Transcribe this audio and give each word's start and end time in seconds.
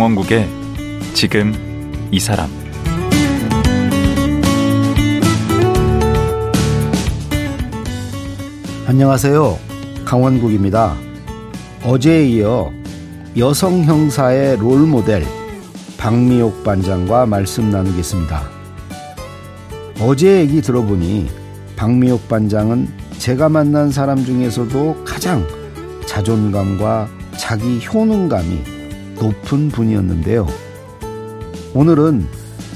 강원국의 0.00 0.48
지금 1.12 1.52
이 2.10 2.18
사람 2.18 2.48
안녕하세요. 8.86 9.58
강원국입니다. 10.06 10.96
어제에 11.84 12.26
이어 12.28 12.72
여성 13.36 13.84
형사의 13.84 14.56
롤 14.56 14.86
모델 14.86 15.22
박미옥 15.98 16.64
반장과 16.64 17.26
말씀 17.26 17.70
나누겠습니다. 17.70 18.42
어제 20.00 20.40
얘기 20.40 20.62
들어보니 20.62 21.28
박미옥 21.76 22.26
반장은 22.26 22.88
제가 23.18 23.50
만난 23.50 23.90
사람 23.90 24.24
중에서도 24.24 25.04
가장 25.04 25.46
자존감과 26.06 27.06
자기 27.36 27.86
효능감이 27.86 28.79
높은 29.20 29.68
분이었는데요. 29.68 30.48
오늘은 31.74 32.26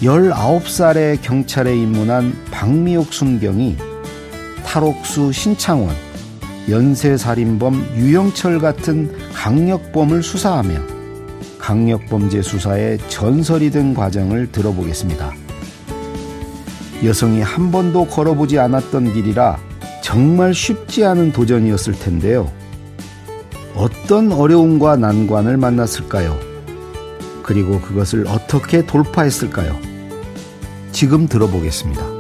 19살의 0.03 1.21
경찰에 1.23 1.75
입문한 1.77 2.33
박미옥 2.51 3.13
순경이 3.13 3.77
탈옥수 4.65 5.33
신창원, 5.33 5.95
연쇄살인범 6.69 7.95
유영철 7.97 8.59
같은 8.59 9.11
강력범을 9.33 10.23
수사하며 10.23 10.95
강력범죄 11.59 12.43
수사의 12.43 12.99
전설이 13.09 13.71
된 13.71 13.95
과정을 13.95 14.53
들어보겠습니다. 14.53 15.33
여성이 17.05 17.41
한 17.41 17.73
번도 17.73 18.07
걸어보지 18.07 18.59
않았던 18.59 19.15
길이라 19.15 19.59
정말 20.03 20.53
쉽지 20.53 21.05
않은 21.05 21.33
도전이었을 21.33 21.95
텐데요. 21.95 22.51
어떤 23.75 24.33
어려움과 24.33 24.97
난관을 24.97 25.57
만났을까요? 25.57 26.39
그리고 27.43 27.81
그것을 27.81 28.27
어떻게 28.29 28.87
돌파했을까요? 28.87 29.77
지금 30.93 31.27
들어보겠습니다. 31.27 32.14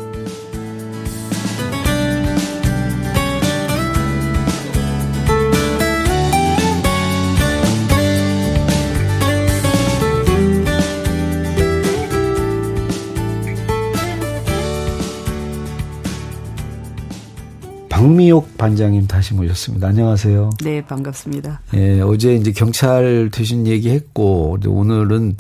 박미옥 18.04 18.58
반장님 18.58 19.06
다시 19.06 19.32
모셨습니다. 19.32 19.88
안녕하세요. 19.88 20.50
네, 20.62 20.84
반갑습니다. 20.84 21.62
예, 21.72 22.02
어제 22.02 22.34
이제 22.34 22.52
경찰 22.52 23.30
되신 23.32 23.66
얘기 23.66 23.88
했고, 23.88 24.58
오늘은 24.66 25.38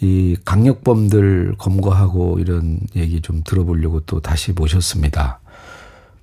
이 0.00 0.36
강력범들 0.44 1.54
검거하고 1.56 2.40
이런 2.40 2.80
얘기 2.96 3.20
좀 3.22 3.42
들어보려고 3.44 4.00
또 4.00 4.18
다시 4.18 4.50
모셨습니다. 4.50 5.38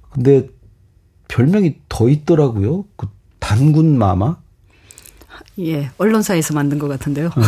근데 0.10 0.50
별명이 1.30 1.76
더 1.88 2.10
있더라고요. 2.10 2.84
그 2.98 3.08
단군 3.40 3.98
마마? 3.98 4.36
예, 5.60 5.90
언론사에서 5.98 6.54
만든 6.54 6.80
것 6.80 6.90
같은데요. 6.90 7.30
네. 7.30 7.44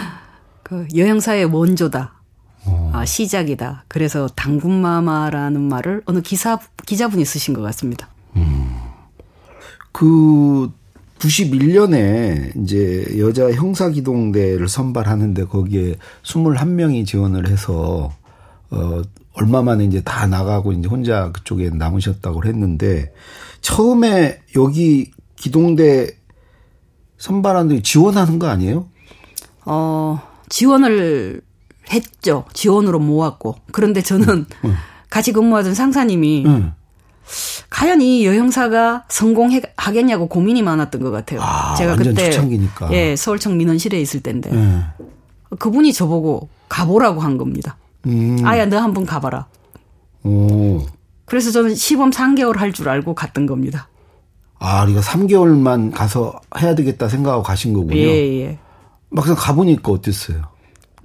그 0.62 0.86
여행사의 0.96 1.44
원조다. 1.44 2.14
어. 2.66 2.90
아, 2.94 3.04
시작이다. 3.04 3.84
그래서 3.88 4.28
당군마마라는 4.28 5.60
말을 5.60 6.02
어느 6.06 6.20
기사 6.20 6.58
기자분이 6.86 7.24
쓰신 7.24 7.54
것 7.54 7.62
같습니다. 7.62 8.08
음. 8.36 8.76
그 9.92 10.70
91년에 11.18 12.62
이제 12.62 13.06
여자 13.18 13.50
형사기동대를 13.50 14.68
선발하는데 14.68 15.44
거기에 15.44 15.94
21명이 16.22 17.06
지원을 17.06 17.48
해서 17.48 18.12
어 18.70 19.02
얼마 19.34 19.62
만에 19.62 19.84
이제 19.84 20.02
다 20.02 20.26
나가고 20.26 20.72
이제 20.72 20.88
혼자 20.88 21.32
그쪽에 21.32 21.70
남으셨다고 21.70 22.44
했는데 22.44 23.12
처음에 23.60 24.40
여기 24.56 25.10
기동대 25.36 26.08
선발하는데 27.18 27.82
지원하는 27.82 28.38
거 28.38 28.46
아니에요? 28.48 28.88
어, 29.64 30.20
지원을 30.48 31.40
했죠. 31.92 32.44
지원으로 32.52 32.98
모았고. 32.98 33.56
그런데 33.72 34.02
저는 34.02 34.28
응. 34.28 34.34
음, 34.64 34.70
음. 34.70 34.76
같이 35.10 35.32
근무하던 35.32 35.74
상사님이 35.74 36.44
응. 36.46 36.50
음. 36.50 36.72
과연 37.70 38.02
이 38.02 38.26
여형사가 38.26 39.04
성공하겠냐고 39.08 40.28
고민이 40.28 40.62
많았던 40.62 41.02
것 41.02 41.10
같아요. 41.10 41.40
아, 41.42 41.74
제가 41.74 41.96
그때 41.96 42.30
초창기니까. 42.30 42.92
예 42.92 43.16
서울청 43.16 43.56
민원실에 43.56 43.98
있을 44.00 44.20
때인데 44.20 44.50
네. 44.50 44.82
그분이 45.58 45.92
저보고 45.92 46.48
가보라고 46.68 47.20
한 47.22 47.38
겁니다. 47.38 47.76
음. 48.06 48.38
아야 48.44 48.66
너 48.66 48.78
한번 48.78 49.06
가봐라. 49.06 49.46
오. 50.22 50.84
그래서 51.26 51.50
저는 51.50 51.74
시범 51.74 52.10
3개월 52.10 52.56
할 52.56 52.72
줄 52.72 52.88
알고 52.90 53.14
갔던 53.14 53.46
겁니다. 53.46 53.88
아, 54.58 54.82
우리가 54.84 55.00
3개월만 55.00 55.92
가서 55.94 56.38
해야 56.60 56.74
되겠다 56.74 57.08
생각하고 57.08 57.42
가신 57.42 57.72
거군요. 57.72 57.96
예, 57.96 58.40
예. 58.42 58.58
막상 59.10 59.34
가보니까 59.34 59.92
어땠어요? 59.92 60.42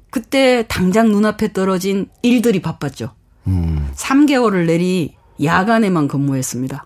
그때 0.10 0.66
당장 0.68 1.10
눈앞에 1.10 1.54
떨어진 1.54 2.08
일들이 2.22 2.62
바빴죠. 2.62 3.12
음. 3.48 3.92
3개월을 3.96 4.66
내리 4.66 5.16
야간에만 5.44 6.08
근무했습니다. 6.08 6.86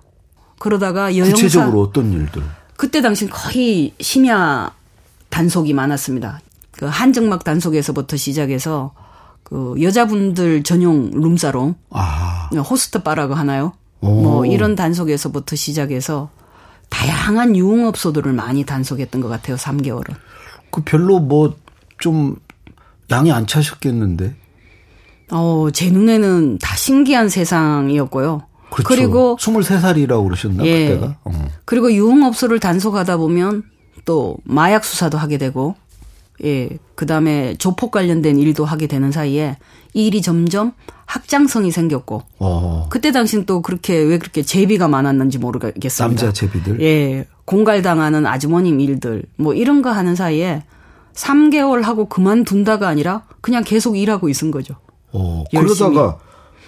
그러다가 0.60 1.16
여영사 1.16 1.34
구체적으로 1.34 1.82
어떤 1.82 2.12
일들? 2.12 2.44
그때 2.78 3.02
당시 3.02 3.28
거의 3.30 3.94
심야 4.00 4.72
단속이 5.30 5.74
많았습니다. 5.74 6.42
그 6.72 6.86
한정막 6.86 7.44
단속에서부터 7.44 8.18
시작해서 8.18 8.94
그 9.44 9.76
여자분들 9.82 10.64
전용 10.64 11.12
룸사롱, 11.12 11.76
아. 11.92 12.50
호스트 12.70 13.04
바라고 13.04 13.34
하나요? 13.34 13.74
오. 14.02 14.22
뭐 14.22 14.46
이런 14.46 14.76
단속에서부터 14.76 15.56
시작해서 15.56 16.30
다양한 16.90 17.56
유흥업소들을 17.56 18.32
많이 18.34 18.66
단속했던 18.66 19.22
것 19.22 19.28
같아요. 19.28 19.56
3개월은. 19.56 20.14
그 20.72 20.82
별로 20.84 21.20
뭐 21.20 21.64
좀 22.04 22.36
양이 23.14 23.32
안 23.32 23.48
차셨겠는데. 23.48 24.36
어, 25.32 25.68
제 25.72 25.90
눈에는 25.90 26.58
다 26.60 26.76
신기한 26.76 27.30
세상이었고요. 27.30 28.42
그렇죠. 28.72 28.88
그리고 28.88 29.38
23살이라고 29.40 30.24
그러셨나 30.26 30.66
예. 30.66 30.90
그때가. 30.90 31.18
어. 31.24 31.48
그리고 31.66 31.94
유흥업소를 31.94 32.60
단속하다 32.60 33.18
보면 33.18 33.64
또 34.06 34.38
마약 34.44 34.84
수사도 34.84 35.18
하게 35.18 35.38
되고 35.38 35.76
예. 36.44 36.70
그다음에 36.96 37.56
조폭 37.58 37.92
관련된 37.92 38.38
일도 38.40 38.66
하게 38.66 38.88
되는 38.88 39.12
사이에 39.12 39.58
이 39.94 40.08
일이 40.08 40.22
점점 40.22 40.74
확장성이 41.06 41.72
생겼고 41.72 42.24
어. 42.40 42.88
그때 42.90 43.12
당시는 43.12 43.46
또 43.46 43.62
그렇게 43.62 43.96
왜 43.96 44.18
그렇게 44.18 44.42
제비가 44.42 44.88
많았는지 44.88 45.38
모르겠습니다. 45.38 46.08
남자 46.08 46.34
제비들. 46.34 46.82
예. 46.82 47.28
공갈당하는 47.46 48.26
아주머님 48.26 48.80
일들 48.80 49.24
뭐 49.36 49.54
이런 49.54 49.82
거 49.82 49.92
하는 49.92 50.16
사이에 50.16 50.64
3개월 51.14 51.84
하고 51.84 52.06
그만둔다가 52.06 52.88
아니라 52.88 53.24
그냥 53.42 53.64
계속 53.64 53.98
일하고 53.98 54.30
있은 54.30 54.52
거죠. 54.52 54.76
어, 55.12 55.44
그러다가 55.52 56.18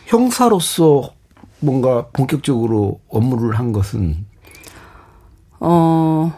형사로서 0.06 1.12
뭔가 1.60 2.08
본격적으로 2.14 3.00
업무를 3.10 3.58
한 3.58 3.72
것은 3.72 4.26
어 5.60 6.34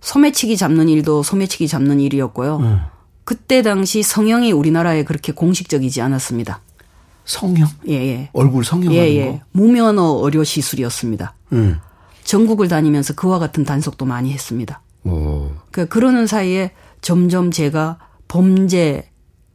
소매치기 0.00 0.56
잡는 0.56 0.88
일도 0.88 1.22
소매치기 1.22 1.68
잡는 1.68 2.00
일이었고요. 2.00 2.60
네. 2.60 2.76
그때 3.24 3.62
당시 3.62 4.02
성형이 4.02 4.50
우리나라에 4.50 5.04
그렇게 5.04 5.32
공식적이지 5.32 6.00
않았습니다. 6.00 6.60
성형? 7.24 7.68
예, 7.88 7.94
예. 7.94 8.30
얼굴 8.32 8.64
성형하는 8.64 9.00
예, 9.00 9.14
예. 9.14 9.26
거? 9.26 9.40
무면허 9.52 10.20
의료 10.24 10.42
시술이었습니다. 10.42 11.34
음. 11.52 11.78
전국을 12.24 12.66
다니면서 12.66 13.14
그와 13.14 13.38
같은 13.38 13.64
단속도 13.64 14.04
많이 14.04 14.32
했습니다. 14.32 14.80
오. 15.04 15.50
그 15.70 15.86
그러는 15.86 16.26
사이에 16.26 16.72
점점 17.02 17.50
제가 17.50 17.98
범죄 18.28 19.10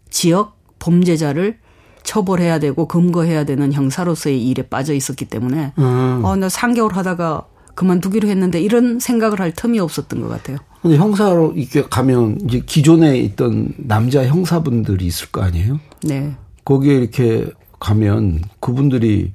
지역 0.10 0.58
범죄자를 0.80 1.58
처벌해야 2.04 2.60
되고 2.60 2.88
검거해야 2.88 3.44
되는 3.44 3.74
형사로서의 3.74 4.48
일에 4.48 4.62
빠져 4.64 4.94
있었기 4.94 5.26
때문에 5.26 5.74
음. 5.78 6.22
어, 6.24 6.36
나 6.36 6.48
3개월 6.48 6.94
하다가 6.94 7.48
그만두기로 7.76 8.28
했는데 8.28 8.62
이런 8.62 9.00
생각을 9.00 9.40
할 9.40 9.52
틈이 9.52 9.80
없었던 9.80 10.22
것 10.22 10.28
같아요. 10.30 10.58
근데 10.82 10.98
형사로 10.98 11.54
이렇게 11.54 11.84
가면 11.84 12.40
이제 12.46 12.62
기존에 12.66 13.18
있던 13.20 13.74
남자 13.78 14.26
형사분들이 14.26 15.06
있을 15.06 15.30
거 15.30 15.42
아니에요? 15.42 15.80
네. 16.04 16.36
거기에 16.66 16.96
이렇게 16.96 17.46
가면 17.80 18.42
그분들이 18.60 19.34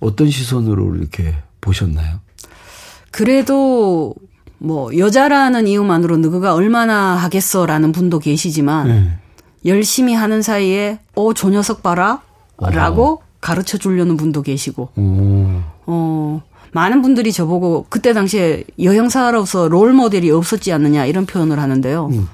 어떤 0.00 0.30
시선으로 0.30 0.96
이렇게 0.96 1.34
보셨나요? 1.60 2.20
그래도 3.10 4.14
뭐 4.62 4.96
여자라는 4.96 5.66
이유만으로 5.66 6.16
누구가 6.18 6.54
얼마나 6.54 7.16
하겠어라는 7.16 7.92
분도 7.92 8.18
계시지만 8.18 8.88
네. 8.88 9.10
열심히 9.66 10.14
하는 10.14 10.40
사이에 10.40 11.00
어, 11.14 11.34
저 11.34 11.50
녀석 11.50 11.82
봐라. 11.82 12.22
라고 12.58 13.04
어. 13.04 13.18
가르쳐 13.40 13.76
주려는 13.76 14.16
분도 14.16 14.42
계시고. 14.42 14.90
오. 14.96 15.62
어, 15.86 16.42
많은 16.72 17.02
분들이 17.02 17.32
저보고 17.32 17.86
그때 17.88 18.12
당시에 18.12 18.64
여행사로서 18.80 19.68
롤 19.68 19.92
모델이 19.92 20.30
없었지 20.30 20.72
않느냐 20.72 21.06
이런 21.06 21.26
표현을 21.26 21.58
하는데요. 21.58 22.06
음. 22.12 22.28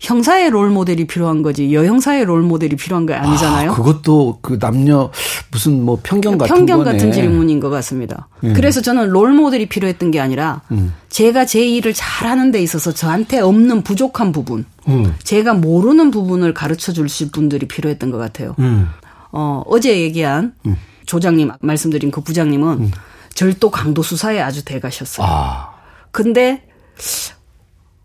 형사의 0.00 0.50
롤 0.50 0.70
모델이 0.70 1.06
필요한 1.06 1.42
거지 1.42 1.74
여형사의 1.74 2.24
롤 2.24 2.42
모델이 2.42 2.76
필요한 2.76 3.04
거 3.04 3.14
아니잖아요. 3.14 3.72
아, 3.72 3.74
그것도 3.74 4.38
그 4.40 4.58
남녀 4.58 5.10
무슨 5.50 5.82
뭐 5.84 5.98
편견 6.02 6.38
같은 6.38 6.54
편견 6.54 6.78
거네. 6.78 6.92
같은 6.92 7.12
질문인 7.12 7.60
것 7.60 7.68
같습니다. 7.68 8.28
음. 8.42 8.54
그래서 8.54 8.80
저는 8.80 9.10
롤 9.10 9.32
모델이 9.32 9.68
필요했던 9.68 10.10
게 10.10 10.18
아니라 10.18 10.62
음. 10.70 10.94
제가 11.10 11.44
제 11.44 11.62
일을 11.64 11.92
잘하는 11.92 12.50
데 12.50 12.62
있어서 12.62 12.92
저한테 12.92 13.40
없는 13.40 13.82
부족한 13.82 14.32
부분, 14.32 14.64
음. 14.88 15.14
제가 15.22 15.52
모르는 15.52 16.10
부분을 16.10 16.54
가르쳐 16.54 16.92
주실 16.92 17.30
분들이 17.30 17.68
필요했던 17.68 18.10
것 18.10 18.16
같아요. 18.16 18.54
음. 18.58 18.88
어, 19.32 19.62
어제 19.66 20.00
얘기한 20.00 20.54
음. 20.64 20.76
조장님 21.04 21.50
말씀드린 21.60 22.10
그 22.10 22.22
부장님은 22.22 22.68
음. 22.80 22.90
절도 23.34 23.70
강도 23.70 24.02
수사에 24.02 24.40
아주 24.40 24.64
대가셨어요. 24.64 25.26
아. 25.28 25.70
근데 26.10 26.66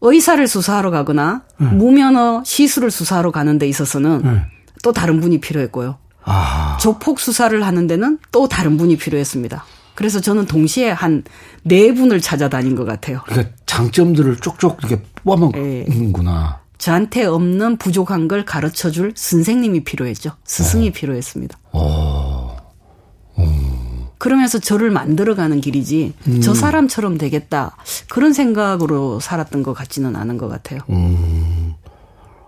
의사를 0.06 0.46
수사하러 0.48 0.92
가거나 0.92 1.44
음. 1.62 1.78
무면허 1.78 2.44
시술을 2.46 2.92
수사하러 2.92 3.32
가는 3.32 3.58
데 3.58 3.68
있어서는 3.68 4.22
음. 4.26 4.42
또 4.84 4.92
다른 4.92 5.20
분이 5.20 5.40
필요했고요. 5.40 5.98
아. 6.24 6.78
조폭 6.80 7.20
수사를 7.20 7.66
하는 7.66 7.88
데는 7.88 8.20
또 8.32 8.48
다른 8.48 8.78
분이 8.78 8.98
필요했습니다. 8.98 9.66
그래서 9.96 10.20
저는 10.20 10.46
동시에 10.46 10.90
한 10.92 11.24
네 11.68 11.94
분을 11.94 12.22
찾아다닌 12.22 12.76
것 12.76 12.86
같아요. 12.86 13.22
그러니까 13.26 13.56
장점들을 13.66 14.38
쪽쪽 14.38 14.78
이렇게 14.84 15.02
뽑아먹는구나. 15.24 16.60
네. 16.62 16.66
저한테 16.78 17.26
없는 17.26 17.78
부족한 17.78 18.28
걸 18.28 18.46
가르쳐 18.46 18.92
줄 18.92 19.14
선생님이 19.16 19.84
필요했죠. 19.84 20.32
스승이 20.46 20.90
어. 20.90 20.92
필요했습니다. 20.92 21.58
어. 21.72 22.25
음. 24.26 24.28
그러면서 24.28 24.60
저를 24.60 24.90
만들어가는 24.90 25.62
길이지 25.62 26.14
음. 26.28 26.42
저 26.42 26.54
사람처럼 26.54 27.18
되겠다 27.18 27.78
그런 28.10 28.34
생각으로 28.34 29.20
살았던 29.20 29.62
것 29.62 29.74
같지는 29.74 30.16
않은 30.16 30.38
것 30.38 30.48
같아요. 30.48 30.80
음. 30.90 31.76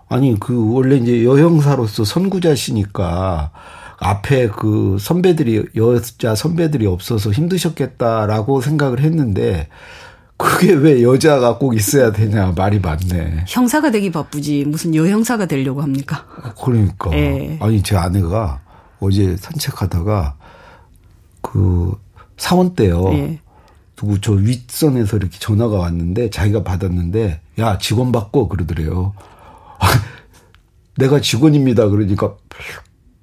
아니 0.08 0.38
그 0.40 0.72
원래 0.72 0.96
이제 0.96 1.24
여형사로서 1.24 2.04
선구자시니까 2.04 3.50
앞에 3.98 4.48
그 4.48 4.96
선배들이 4.98 5.66
여자 5.76 6.34
선배들이 6.34 6.86
없어서 6.86 7.30
힘드셨겠다라고 7.30 8.60
생각을 8.60 9.00
했는데 9.00 9.68
그게 10.36 10.72
왜 10.72 11.02
여자가 11.02 11.58
꼭 11.58 11.74
있어야 11.76 12.12
되냐 12.12 12.52
말이 12.56 12.78
많네. 12.78 13.44
형사가 13.48 13.90
되기 13.90 14.10
바쁘지 14.10 14.64
무슨 14.66 14.94
여형사가 14.94 15.46
되려고 15.46 15.82
합니까? 15.82 16.24
그러니까 16.62 17.10
네. 17.10 17.58
아니 17.60 17.82
제 17.82 17.96
아내가 17.96 18.60
어제 19.00 19.36
산책하다가 19.36 20.36
그 21.52 21.98
사원 22.36 22.74
때요. 22.74 23.08
네. 23.10 23.40
누구 23.96 24.20
저 24.20 24.32
윗선에서 24.32 25.16
이렇게 25.16 25.38
전화가 25.38 25.76
왔는데 25.76 26.30
자기가 26.30 26.62
받았는데 26.62 27.40
야 27.58 27.78
직원 27.78 28.12
바꿔 28.12 28.46
그러더래요. 28.48 29.14
내가 30.96 31.20
직원입니다. 31.20 31.88
그러니까 31.88 32.34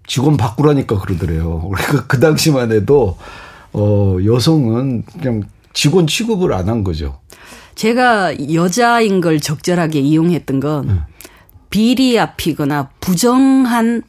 직원 0.08 0.38
바꾸라니까 0.38 1.00
그러더래요. 1.00 1.70
그러니까 1.70 2.08
그 2.08 2.20
당시만 2.20 2.72
해도 2.72 3.18
어 3.74 4.18
여성은 4.24 5.04
그냥 5.04 5.44
직원 5.74 6.08
취급을 6.08 6.54
안 6.54 6.68
한 6.70 6.84
거죠. 6.84 7.20
제가 7.76 8.54
여자인 8.54 9.20
걸 9.22 9.40
적절하게 9.40 10.00
이용했던 10.00 10.60
건 10.62 10.88
네. 10.88 10.94
비리 11.70 12.18
앞이거나 12.18 12.90
부정한 13.02 14.04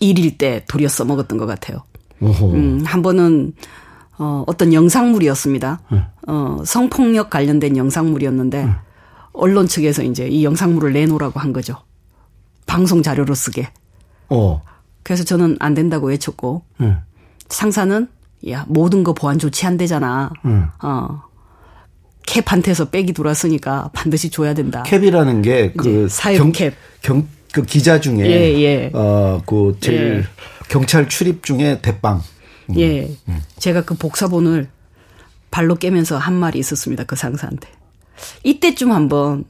일일 0.00 0.38
때 0.38 0.64
도리어 0.68 0.88
써먹었던 0.88 1.38
것 1.38 1.46
같아요. 1.46 1.82
음, 2.22 2.82
한 2.84 3.02
번은 3.02 3.54
어, 4.18 4.44
어떤 4.46 4.72
영상물이었습니다. 4.72 5.80
네. 5.90 6.04
어, 6.28 6.62
성폭력 6.64 7.30
관련된 7.30 7.76
영상물이었는데 7.76 8.64
네. 8.64 8.72
언론 9.32 9.66
측에서 9.66 10.02
이제 10.02 10.28
이 10.28 10.44
영상물을 10.44 10.92
내놓으라고 10.92 11.40
한 11.40 11.52
거죠. 11.52 11.76
방송 12.66 13.02
자료로 13.02 13.34
쓰게. 13.34 13.68
어. 14.28 14.62
그래서 15.02 15.24
저는 15.24 15.56
안 15.58 15.74
된다고 15.74 16.08
외쳤고 16.08 16.62
네. 16.78 16.96
상사는 17.48 18.08
야 18.48 18.64
모든 18.68 19.02
거 19.02 19.12
보안 19.12 19.38
조치 19.38 19.66
안 19.66 19.76
되잖아. 19.76 20.30
네. 20.44 20.62
어. 20.82 21.22
캡한테서 22.26 22.90
백이 22.90 23.12
돌았으니까 23.12 23.90
반드시 23.92 24.30
줘야 24.30 24.54
된다. 24.54 24.84
캡이라는 24.84 25.42
게그 25.42 26.08
사용 26.08 26.52
캡. 26.52 26.72
경, 27.02 27.26
그 27.52 27.62
기자 27.62 28.00
중에 28.00 28.20
예, 28.20 28.62
예. 28.62 28.90
어그 28.94 29.76
제일 29.80 30.18
예. 30.18 30.24
경찰 30.72 31.06
출입 31.06 31.44
중에 31.44 31.82
대빵. 31.82 32.22
음. 32.70 32.80
예. 32.80 33.02
음. 33.28 33.42
제가 33.58 33.82
그 33.82 33.94
복사본을 33.94 34.70
발로 35.50 35.74
깨면서 35.74 36.16
한 36.16 36.32
말이 36.32 36.58
있었습니다. 36.58 37.04
그 37.04 37.14
상사한테. 37.14 37.68
이때쯤 38.42 38.90
한번 38.90 39.44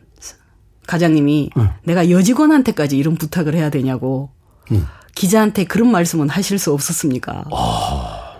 가장님이 0.88 1.50
음. 1.56 1.68
내가 1.84 2.10
여직원한테까지 2.10 2.98
이런 2.98 3.14
부탁을 3.14 3.54
해야 3.54 3.70
되냐고 3.70 4.30
음. 4.72 4.84
기자한테 5.14 5.62
그런 5.62 5.92
말씀은 5.92 6.28
하실 6.28 6.58
수 6.58 6.72
없었습니까? 6.72 7.44
아. 7.52 8.32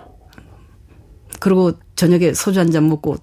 그리고 1.39 1.73
저녁에 1.95 2.35
소주 2.35 2.59
한 2.59 2.73
잔 2.73 2.89
먹고 2.89 3.17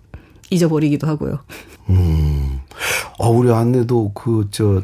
잊어버리기도 0.52 1.06
하고요. 1.06 1.44
음. 1.90 2.62
아, 3.20 3.28
우리 3.28 3.52
아내도 3.52 4.14
그, 4.14 4.48
저, 4.52 4.84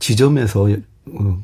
지점에서 0.00 0.64
어, 0.64 0.76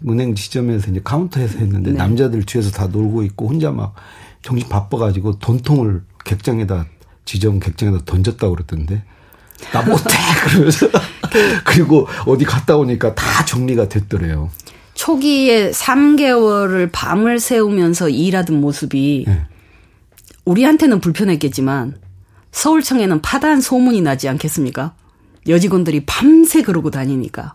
은행 0.08 0.34
지점에서 0.34 0.90
이제 0.90 1.00
카운터에서 1.02 1.58
했는데 1.58 1.90
네. 1.90 1.96
남자들 1.96 2.44
뒤에서 2.44 2.70
다 2.70 2.86
놀고 2.86 3.22
있고 3.24 3.48
혼자 3.48 3.70
막 3.70 3.94
정신 4.42 4.68
바빠가지고 4.68 5.38
돈통을 5.40 6.02
객장에다 6.24 6.86
지점 7.24 7.58
객장에다 7.58 8.04
던졌다고 8.04 8.54
그랬던데 8.54 9.02
나 9.72 9.82
못해 9.82 10.16
그러면서 10.46 10.88
그 10.90 11.62
그리고 11.64 12.06
어디 12.26 12.44
갔다 12.44 12.76
오니까 12.76 13.14
다 13.14 13.44
정리가 13.44 13.88
됐더래요. 13.88 14.50
초기에 14.94 15.70
3개월을 15.70 16.90
밤을 16.92 17.38
새우면서 17.38 18.08
일하던 18.08 18.60
모습이 18.60 19.24
네. 19.26 19.46
우리한테는 20.44 21.00
불편했겠지만 21.00 21.96
서울청에는 22.50 23.20
파다한 23.20 23.60
소문이 23.60 24.00
나지 24.00 24.28
않겠습니까? 24.28 24.94
여직원들이 25.46 26.04
밤새 26.06 26.62
그러고 26.62 26.90
다니니까. 26.90 27.54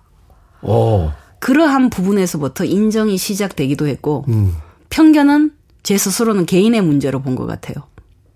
어. 0.62 1.14
그러한 1.44 1.90
부분에서부터 1.90 2.64
인정이 2.64 3.18
시작되기도 3.18 3.86
했고 3.88 4.24
음. 4.30 4.56
편견은 4.90 5.52
제 5.84 5.98
스스로는 5.98 6.46
개인의 6.46 6.82
문제로 6.82 7.22
본 7.22 7.36
것 7.36 7.46
같아요. 7.46 7.76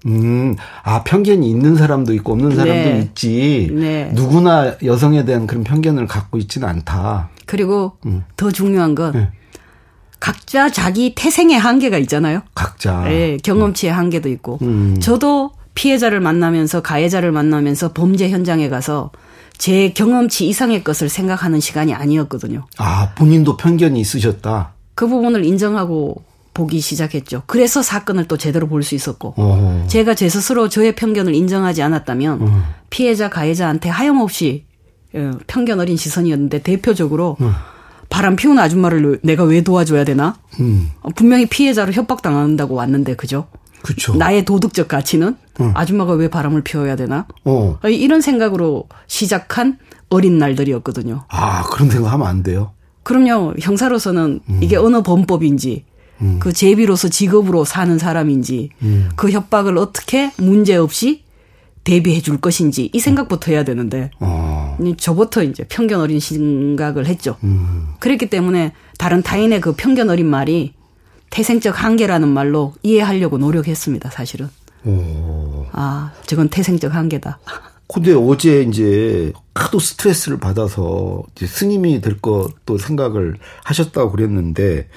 음, 0.08 0.58
아, 0.84 1.04
편견이 1.06 1.50
있는 1.50 1.78
사람도 1.78 2.14
있고 2.16 2.34
없는 2.34 2.50
사람도 2.58 2.90
네. 2.90 3.00
있지. 3.00 3.70
네. 3.72 4.12
누구나 4.14 4.76
여성에 4.84 5.24
대한 5.24 5.48
그런 5.48 5.64
편견을 5.64 6.06
갖고 6.08 6.38
있지는 6.38 6.68
않다. 6.68 7.30
그리고 7.46 7.94
음. 8.06 8.26
더 8.36 8.52
중요한 8.52 8.94
건 8.94 9.14
네. 9.14 9.30
각자 10.20 10.70
자기 10.70 11.16
태생의 11.16 11.58
한계가 11.58 11.98
있잖아요. 12.00 12.42
각자. 12.56 13.06
네, 13.06 13.38
경험치의 13.42 13.94
한계도 13.94 14.28
있고. 14.28 14.60
음. 14.64 14.98
저도 15.00 15.52
피해자를 15.76 16.20
만나면서 16.20 16.82
가해자를 16.82 17.32
만나면서 17.32 17.94
범죄 17.94 18.30
현장에 18.30 18.68
가서 18.68 19.12
제 19.58 19.90
경험치 19.90 20.48
이상의 20.48 20.84
것을 20.84 21.10
생각하는 21.10 21.60
시간이 21.60 21.94
아니었거든요. 21.94 22.66
아, 22.78 23.14
본인도 23.16 23.58
편견이 23.58 24.00
있으셨다. 24.00 24.74
그 24.96 25.08
부분을 25.08 25.46
인정하고 25.46 26.24
보기 26.54 26.80
시작했죠. 26.82 27.44
그래서 27.46 27.82
사건을 27.84 28.26
또 28.28 28.38
제대로 28.38 28.68
볼 28.68 28.82
수 28.84 28.96
있었고, 28.96 29.34
어. 29.38 29.86
제가 29.88 30.16
제 30.16 30.28
스스로 30.30 30.70
저의 30.70 30.96
편견을 30.96 31.34
인정하지 31.36 31.82
않았다면 31.84 32.42
어. 32.42 32.64
피해자 32.90 33.30
가해자한테 33.30 33.90
하염없이 33.90 34.66
어, 35.14 35.32
편견 35.48 35.80
어린 35.80 35.98
시선이었는데 35.98 36.62
대표적으로 36.64 37.38
어. 37.40 37.52
바람 38.10 38.36
피운 38.36 38.58
아줌마를 38.58 39.20
내가 39.24 39.44
왜 39.44 39.62
도와줘야 39.62 40.04
되나? 40.04 40.36
음. 40.60 40.90
분명히 41.16 41.46
피해자로 41.46 41.92
협박당한다고 41.94 42.74
왔는데 42.76 43.16
그죠? 43.16 43.48
그쵸. 43.84 44.16
나의 44.16 44.44
도덕적 44.46 44.88
가치는 44.88 45.36
응. 45.60 45.72
아줌마가 45.76 46.14
왜 46.14 46.30
바람을 46.30 46.62
피워야 46.64 46.96
되나? 46.96 47.28
어. 47.46 47.78
이런 47.84 48.22
생각으로 48.22 48.88
시작한 49.08 49.78
어린 50.10 50.38
날들이었거든요. 50.38 51.26
아, 51.30 51.64
그런 51.64 51.90
생각하면 51.90 52.28
안 52.28 52.44
돼요? 52.44 52.72
그럼요. 53.04 53.54
형사로서는 53.60 54.42
음. 54.48 54.60
이게 54.62 54.76
어느 54.76 55.02
범법인지, 55.02 55.86
음. 56.22 56.38
그 56.40 56.52
제비로서 56.54 57.10
직업으로 57.10 57.66
사는 57.66 57.98
사람인지, 57.98 58.70
음. 58.82 59.10
그 59.16 59.32
협박을 59.32 59.78
어떻게 59.78 60.32
문제 60.38 60.76
없이 60.76 61.24
대비해 61.84 62.20
줄 62.20 62.38
것인지 62.38 62.90
이 62.92 63.00
생각부터 63.00 63.52
해야 63.54 63.64
되는데 63.64 64.12
어. 64.20 64.78
저부터 64.98 65.44
이제 65.44 65.64
편견 65.70 66.02
어린 66.02 66.20
생각을 66.20 67.06
했죠. 67.06 67.38
음. 67.46 67.94
그랬기 68.00 68.30
때문에 68.30 68.74
다른 68.98 69.24
타인의 69.24 69.62
그 69.62 69.74
편견 69.74 70.10
어린 70.10 70.28
말이 70.28 70.74
태생적 71.30 71.82
한계라는 71.82 72.28
말로 72.28 72.74
이해하려고 72.84 73.38
노력했습니다, 73.38 74.10
사실은. 74.10 74.50
오. 74.88 75.66
아, 75.74 76.12
저건 76.26 76.50
태생적 76.50 76.94
한계다. 76.96 77.40
근데 77.88 78.14
어제 78.14 78.64
이제 78.64 79.32
하도 79.56 79.80
스트레스를 79.80 80.40
받아서 80.40 81.24
이제 81.36 81.48
스님이 81.48 82.02
될 82.02 82.20
것도 82.20 82.78
생각을 82.78 83.38
하셨다고 83.64 84.12
그랬는데 84.12 84.90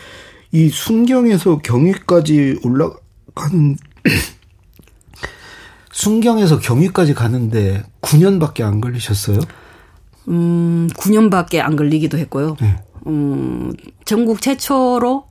이 0.52 0.68
순경에서 0.68 1.58
경위까지 1.58 2.60
올라가는 2.64 3.76
순경에서 5.92 6.58
경위까지 6.58 7.14
가는데 7.14 7.84
9년밖에 8.00 8.62
안 8.62 8.80
걸리셨어요? 8.80 9.38
음, 10.28 10.88
9년밖에 10.94 11.60
안 11.60 11.76
걸리기도 11.76 12.18
했고요. 12.18 12.56
네. 12.60 12.76
음, 13.06 13.72
전국 14.04 14.40
최초로 14.42 15.24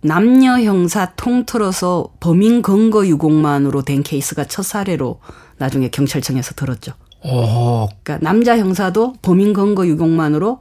남녀 0.00 0.60
형사 0.60 1.12
통틀어서 1.14 2.14
범인 2.20 2.62
근거 2.62 3.06
유곡만으로 3.06 3.82
된 3.82 4.02
케이스가 4.02 4.44
첫 4.44 4.62
사례로 4.62 5.20
나중에 5.58 5.88
경찰청에서 5.88 6.54
들었죠. 6.54 6.92
어. 7.24 7.88
그러니까 8.02 8.18
남자 8.24 8.56
형사도 8.56 9.14
범인 9.22 9.52
근거 9.52 9.86
유곡만으로 9.86 10.60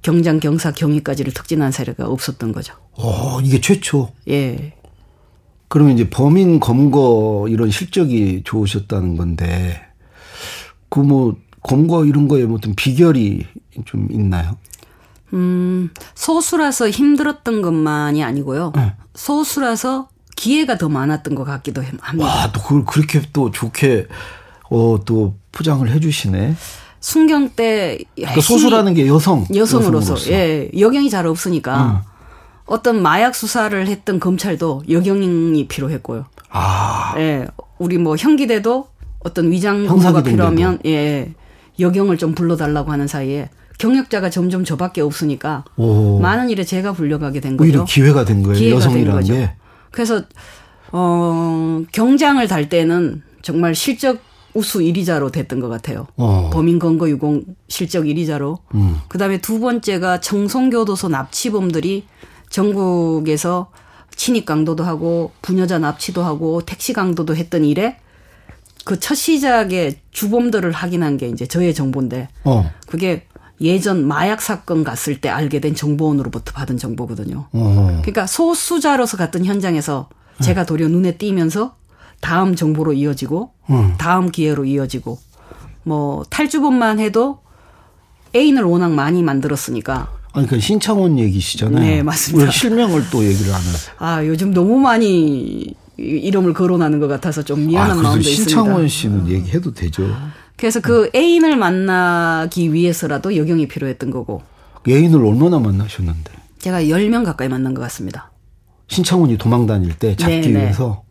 경장, 0.00 0.40
경사, 0.40 0.72
경위까지를 0.72 1.32
특진한 1.32 1.70
사례가 1.70 2.08
없었던 2.08 2.52
거죠. 2.52 2.74
어, 2.92 3.40
이게 3.42 3.60
최초. 3.60 4.10
예. 4.28 4.74
그러면 5.68 5.94
이제 5.94 6.10
범인 6.10 6.60
검거 6.60 7.46
이런 7.48 7.70
실적이 7.70 8.42
좋으셨다는 8.44 9.16
건데 9.16 9.80
그 10.88 11.00
뭐 11.00 11.36
검거 11.62 12.04
이런 12.04 12.28
거에 12.28 12.44
뭐 12.44 12.56
어떤 12.56 12.74
비결이 12.74 13.46
좀 13.84 14.08
있나요? 14.10 14.56
음, 15.32 15.90
소수라서 16.14 16.90
힘들었던 16.90 17.62
것만이 17.62 18.22
아니고요. 18.22 18.72
네. 18.74 18.94
소수라서 19.14 20.08
기회가 20.36 20.78
더 20.78 20.88
많았던 20.88 21.34
것 21.34 21.44
같기도 21.44 21.82
합니다. 22.00 22.28
와, 22.28 22.52
또 22.52 22.60
그걸 22.60 22.84
그렇게 22.84 23.22
또 23.32 23.50
좋게 23.50 24.08
어, 24.70 24.98
또 25.04 25.36
포장을 25.52 25.88
해 25.88 26.00
주시네. 26.00 26.56
순경 27.00 27.50
때 27.50 27.98
그러니까 28.14 28.40
소수라는 28.40 28.94
게 28.94 29.06
여성 29.08 29.44
여성으로서, 29.54 30.14
여성으로서. 30.14 30.30
예 30.30 30.70
여경이 30.78 31.10
잘 31.10 31.26
없으니까 31.26 31.84
음. 31.84 32.12
어떤 32.64 33.02
마약 33.02 33.34
수사를 33.34 33.86
했던 33.86 34.20
검찰도 34.20 34.84
여경이 34.88 35.66
필요했고요. 35.66 36.26
아, 36.50 37.14
예 37.18 37.46
우리 37.78 37.98
뭐 37.98 38.16
형기대도 38.16 38.86
어떤 39.18 39.50
위장 39.50 39.86
검사가 39.86 40.22
필요하면 40.22 40.78
예 40.86 41.32
여경을 41.80 42.18
좀 42.18 42.34
불러달라고 42.34 42.92
하는 42.92 43.08
사이에 43.08 43.50
경력자가 43.82 44.30
점점 44.30 44.64
저밖에 44.64 45.00
없으니까 45.00 45.64
오. 45.76 46.20
많은 46.20 46.50
일에 46.50 46.62
제가 46.62 46.92
불려가게 46.92 47.40
된 47.40 47.56
거죠. 47.56 47.64
오히려 47.66 47.84
기회가 47.84 48.24
된 48.24 48.44
거예요. 48.44 48.56
기회가 48.56 48.76
여성이라는 48.76 49.04
된 49.06 49.14
거죠. 49.20 49.34
게. 49.34 49.52
그래서 49.90 50.22
어 50.92 51.82
경장을 51.90 52.46
달 52.46 52.68
때는 52.68 53.22
정말 53.42 53.74
실적 53.74 54.20
우수 54.54 54.78
1위자로 54.78 55.32
됐던 55.32 55.58
것 55.58 55.68
같아요. 55.68 56.06
어. 56.16 56.50
범인 56.52 56.78
건거 56.78 57.08
유공 57.08 57.42
실적 57.68 58.04
1위자로. 58.04 58.58
음. 58.76 58.98
그다음에 59.08 59.40
두 59.40 59.58
번째가 59.58 60.20
청송교도소 60.20 61.08
납치범들이 61.08 62.04
전국에서 62.50 63.72
친입 64.14 64.46
강도도 64.46 64.84
하고 64.84 65.32
부녀자 65.42 65.80
납치도 65.80 66.22
하고 66.22 66.60
택시 66.64 66.92
강도도 66.92 67.34
했던 67.34 67.64
일에 67.64 67.96
그 68.84 68.98
첫 68.98 69.14
시작에 69.14 70.00
주범들을 70.10 70.70
확인한 70.72 71.16
게 71.16 71.28
이제 71.28 71.46
저의 71.46 71.74
정보인데 71.74 72.28
어. 72.44 72.70
그게 72.86 73.26
예전 73.62 74.06
마약 74.06 74.42
사건 74.42 74.84
갔을 74.84 75.20
때 75.20 75.28
알게 75.28 75.60
된 75.60 75.74
정보원으로부터 75.74 76.52
받은 76.52 76.78
정보거든요. 76.78 77.46
어. 77.52 78.00
그러니까 78.02 78.26
소수자로서 78.26 79.16
갔던 79.16 79.44
현장에서 79.44 80.08
제가 80.40 80.66
도리어 80.66 80.88
눈에 80.88 81.16
띄면서 81.16 81.76
다음 82.20 82.56
정보로 82.56 82.92
이어지고 82.92 83.52
음. 83.70 83.94
다음 83.98 84.30
기회로 84.30 84.64
이어지고 84.64 85.18
뭐 85.84 86.24
탈주범만 86.30 86.98
해도 87.00 87.40
애인을 88.34 88.64
워낙 88.64 88.90
많이 88.92 89.22
만들었으니까 89.22 90.08
아니 90.32 90.46
그 90.46 90.58
신창원 90.58 91.18
얘기시잖아요. 91.18 91.80
네 91.80 92.02
맞습니다. 92.02 92.50
실명을 92.50 93.04
또 93.10 93.24
얘기를 93.24 93.52
하는. 93.52 93.66
아 93.98 94.26
요즘 94.26 94.52
너무 94.54 94.78
많이 94.78 95.74
이름을 95.98 96.54
거론하는 96.54 97.00
것 97.00 97.08
같아서 97.08 97.42
좀 97.42 97.66
미안한 97.66 97.98
아, 97.98 98.02
마음도 98.02 98.22
신창원 98.22 98.30
있습니다. 98.32 98.48
신창원 98.50 98.88
씨는 98.88 99.28
얘기해도 99.28 99.74
되죠. 99.74 100.04
그래서 100.62 100.78
그 100.78 101.10
애인을 101.12 101.56
만나기 101.56 102.72
위해서라도 102.72 103.36
여경이 103.36 103.66
필요했던 103.66 104.12
거고. 104.12 104.42
애인을 104.88 105.18
얼마나 105.26 105.58
만나셨는데? 105.58 106.30
제가 106.58 106.82
10명 106.82 107.24
가까이 107.24 107.48
만난 107.48 107.74
것 107.74 107.80
같습니다. 107.80 108.30
신창원이 108.86 109.38
도망 109.38 109.66
다닐 109.66 109.92
때 109.98 110.14
잡기 110.14 110.40
네네. 110.40 110.52
네. 110.52 110.60
위해서? 110.60 111.02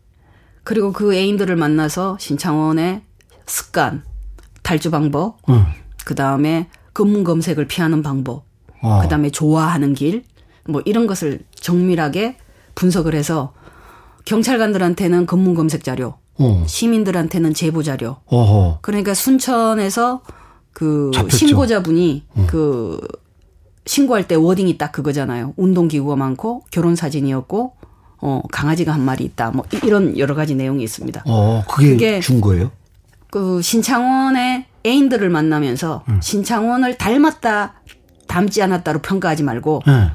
그리고 0.64 0.90
그 0.94 1.14
애인들을 1.14 1.54
만나서 1.54 2.16
신창원의 2.18 3.02
습관, 3.44 4.04
탈주 4.62 4.90
방법, 4.90 5.36
응. 5.50 5.66
그 6.06 6.14
다음에 6.14 6.70
검문 6.94 7.22
검색을 7.22 7.66
피하는 7.66 8.02
방법, 8.02 8.46
어. 8.80 9.00
그 9.02 9.08
다음에 9.08 9.28
좋아하는 9.28 9.92
길, 9.92 10.24
뭐 10.66 10.80
이런 10.86 11.06
것을 11.06 11.40
정밀하게 11.56 12.38
분석을 12.74 13.14
해서 13.14 13.52
경찰관들한테는 14.24 15.26
검문 15.26 15.52
검색 15.52 15.84
자료, 15.84 16.21
어. 16.38 16.64
시민들한테는 16.66 17.54
제보 17.54 17.82
자료. 17.82 18.16
어허. 18.26 18.78
그러니까 18.82 19.14
순천에서 19.14 20.22
그 20.72 21.10
잡혔죠. 21.14 21.36
신고자분이 21.36 22.24
어. 22.34 22.46
그 22.48 22.98
신고할 23.84 24.28
때 24.28 24.34
워딩이 24.34 24.78
딱 24.78 24.92
그거잖아요. 24.92 25.54
운동기구가 25.56 26.16
많고 26.16 26.64
결혼 26.70 26.96
사진이었고 26.96 27.74
어 28.24 28.42
강아지가 28.52 28.92
한 28.92 29.02
마리 29.02 29.24
있다. 29.24 29.50
뭐 29.50 29.64
이런 29.84 30.16
여러 30.16 30.34
가지 30.34 30.54
내용이 30.54 30.82
있습니다. 30.84 31.24
어, 31.26 31.64
그게, 31.68 31.90
그게 31.90 32.20
준 32.20 32.40
거예요? 32.40 32.70
그 33.30 33.60
신창원의 33.60 34.66
애인들을 34.86 35.28
만나면서 35.28 36.04
음. 36.08 36.20
신창원을 36.22 36.98
닮았다, 36.98 37.74
닮지 38.28 38.62
않았다로 38.62 39.00
평가하지 39.00 39.42
말고 39.42 39.82
네. 39.86 40.10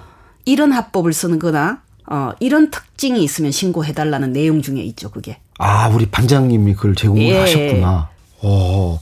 이런 0.46 0.72
합법을 0.72 1.12
쓰는 1.14 1.40
거나 1.40 1.82
어 2.10 2.32
이런 2.40 2.72
특징이 2.72 3.22
있으면 3.24 3.52
신고해 3.52 3.94
달라는 3.94 4.32
내용 4.32 4.62
중에 4.62 4.82
있죠, 4.84 5.12
그게. 5.12 5.42
아, 5.58 5.88
우리 5.90 6.06
반장님이 6.06 6.74
그걸 6.76 6.96
제공을 6.96 7.24
예. 7.24 7.40
하셨구나. 7.40 8.10
어. 8.42 9.00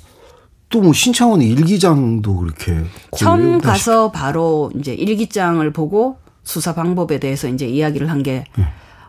또뭐 0.70 0.94
신창원의 0.94 1.48
일기장도 1.48 2.36
그렇게 2.38 2.84
처음 3.16 3.60
가서 3.60 4.12
바로 4.12 4.72
이제 4.78 4.94
일기장을 4.94 5.72
보고 5.72 6.18
수사 6.44 6.74
방법에 6.74 7.20
대해서 7.20 7.48
이제 7.48 7.68
이야기를 7.68 8.10
한게 8.10 8.46
음. 8.58 8.66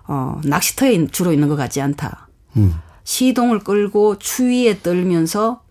어, 0.06 0.40
낚시터에 0.44 1.06
주로 1.08 1.32
있는 1.32 1.48
것 1.48 1.56
같지 1.56 1.80
않다. 1.80 2.28
음. 2.56 2.74
시동을 3.04 3.60
끌고 3.60 4.18
추위에 4.18 4.80
떨면서 4.82 5.62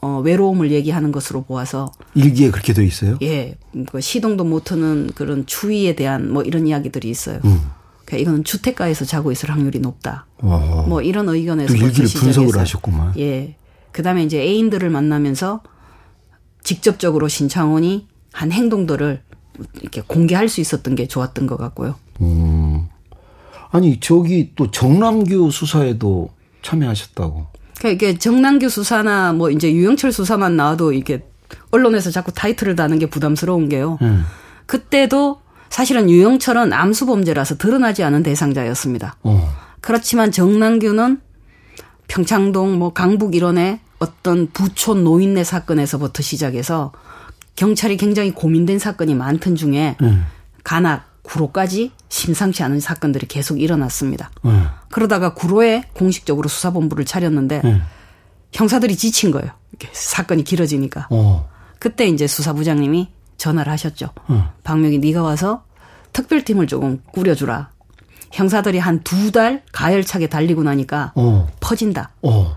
어, 0.00 0.20
외로움을 0.24 0.70
얘기하는 0.70 1.10
것으로 1.10 1.42
보아서 1.42 1.90
일기에 2.14 2.50
그렇게 2.50 2.72
돼 2.72 2.84
있어요? 2.84 3.18
예, 3.22 3.56
그 3.90 4.00
시동도 4.00 4.44
못 4.44 4.64
트는 4.64 5.10
그런 5.14 5.44
추위에 5.44 5.96
대한 5.96 6.32
뭐 6.32 6.42
이런 6.42 6.66
이야기들이 6.66 7.10
있어요. 7.10 7.40
음. 7.44 7.70
그러니까 8.08 8.22
이거는 8.22 8.44
주택가에서 8.44 9.04
자고 9.04 9.30
있을 9.30 9.50
확률이 9.50 9.80
높다. 9.80 10.24
와. 10.40 10.58
뭐 10.88 11.02
이런 11.02 11.28
의견에서 11.28 11.74
일기를 11.74 12.08
분석을 12.08 12.58
하셨구만. 12.58 13.12
예. 13.18 13.56
그다음에 13.92 14.24
이제 14.24 14.40
애인들을 14.40 14.88
만나면서 14.88 15.60
직접적으로 16.62 17.28
신창원이 17.28 18.08
한 18.32 18.50
행동들을 18.50 19.22
이렇게 19.82 20.00
공개할 20.00 20.48
수 20.48 20.62
있었던 20.62 20.94
게 20.94 21.06
좋았던 21.06 21.46
것 21.46 21.58
같고요. 21.58 21.96
음. 22.22 22.88
아니 23.70 24.00
저기 24.00 24.52
또 24.56 24.70
정남규 24.70 25.50
수사에도 25.50 26.30
참여하셨다고. 26.62 27.48
그러니까 27.76 27.88
이게 28.06 28.18
정남규 28.18 28.70
수사나 28.70 29.34
뭐 29.34 29.50
이제 29.50 29.70
유영철 29.70 30.12
수사만 30.12 30.56
나와도 30.56 30.94
이게 30.94 31.26
언론에서 31.72 32.10
자꾸 32.10 32.32
타이틀을 32.32 32.74
다는 32.74 32.98
게 32.98 33.04
부담스러운 33.10 33.68
게요. 33.68 33.98
음. 34.00 34.24
그때도 34.64 35.42
사실은 35.70 36.10
유영철은 36.10 36.72
암수범죄라서 36.72 37.56
드러나지 37.56 38.02
않은 38.02 38.22
대상자였습니다. 38.22 39.16
어. 39.22 39.52
그렇지만 39.80 40.32
정남규는 40.32 41.20
평창동 42.08 42.78
뭐 42.78 42.92
강북 42.92 43.34
일원의 43.34 43.80
어떤 43.98 44.48
부촌 44.52 45.04
노인네 45.04 45.44
사건에서부터 45.44 46.22
시작해서 46.22 46.92
경찰이 47.56 47.96
굉장히 47.96 48.30
고민된 48.32 48.78
사건이 48.78 49.14
많던 49.14 49.56
중에 49.56 49.96
음. 50.02 50.24
간악 50.64 51.08
구로까지 51.22 51.92
심상치 52.08 52.62
않은 52.62 52.80
사건들이 52.80 53.26
계속 53.26 53.60
일어났습니다. 53.60 54.30
음. 54.44 54.66
그러다가 54.90 55.34
구로에 55.34 55.84
공식적으로 55.92 56.48
수사본부를 56.48 57.04
차렸는데 57.04 57.60
음. 57.64 57.82
형사들이 58.52 58.96
지친 58.96 59.30
거예요. 59.30 59.50
이렇게 59.72 59.88
사건이 59.92 60.44
길어지니까. 60.44 61.08
어. 61.10 61.48
그때 61.78 62.06
이제 62.06 62.26
수사부장님이 62.26 63.08
전화를 63.38 63.72
하셨죠. 63.72 64.10
어. 64.28 64.52
박명희 64.64 64.98
네가 64.98 65.22
와서 65.22 65.64
특별팀을 66.12 66.66
조금 66.66 67.02
꾸려주라. 67.12 67.70
형사들이 68.32 68.78
한 68.78 69.00
두 69.04 69.30
달 69.32 69.62
가열차게 69.72 70.28
달리고 70.28 70.62
나니까 70.62 71.12
어. 71.14 71.48
퍼진다. 71.60 72.10
어. 72.22 72.56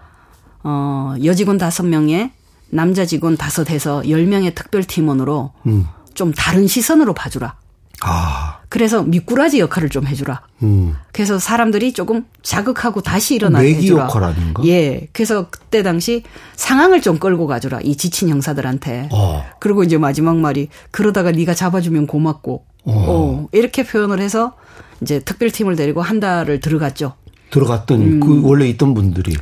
어, 0.63 1.15
여직원 1.23 1.57
다섯 1.57 1.83
명에 1.83 2.33
남자 2.69 3.05
직원 3.05 3.37
다섯 3.37 3.69
해서 3.69 4.07
열 4.09 4.25
명의 4.25 4.53
특별팀원으로 4.53 5.51
음. 5.67 5.87
좀 6.13 6.33
다른 6.33 6.67
시선으로 6.67 7.13
봐주라. 7.13 7.55
아. 8.03 8.57
그래서 8.71 9.03
미꾸라지 9.03 9.59
역할을 9.59 9.89
좀 9.89 10.07
해주라. 10.07 10.43
음. 10.63 10.95
그래서 11.11 11.37
사람들이 11.37 11.91
조금 11.91 12.23
자극하고 12.41 13.01
다시 13.01 13.35
일어나게 13.35 13.75
해주라. 13.75 14.05
역할 14.05 14.23
아닌가? 14.23 14.63
예. 14.65 15.09
그래서 15.11 15.47
그때 15.49 15.83
당시 15.83 16.23
상황을 16.55 17.01
좀 17.01 17.19
끌고 17.19 17.47
가주라. 17.47 17.81
이 17.81 17.97
지친 17.97 18.29
형사들한테. 18.29 19.09
어. 19.11 19.43
그리고 19.59 19.83
이제 19.83 19.97
마지막 19.97 20.37
말이 20.37 20.69
그러다가 20.89 21.31
네가 21.31 21.53
잡아주면 21.53 22.07
고맙고. 22.07 22.63
어. 22.85 22.93
어. 22.93 23.47
이렇게 23.51 23.83
표현을 23.83 24.21
해서 24.21 24.55
이제 25.01 25.19
특별팀을 25.19 25.75
데리고 25.75 26.01
한 26.01 26.21
달을 26.21 26.61
들어갔죠. 26.61 27.15
들어갔더니 27.49 28.05
음. 28.05 28.19
그 28.21 28.41
원래 28.41 28.69
있던 28.69 28.93
분들이 28.93 29.35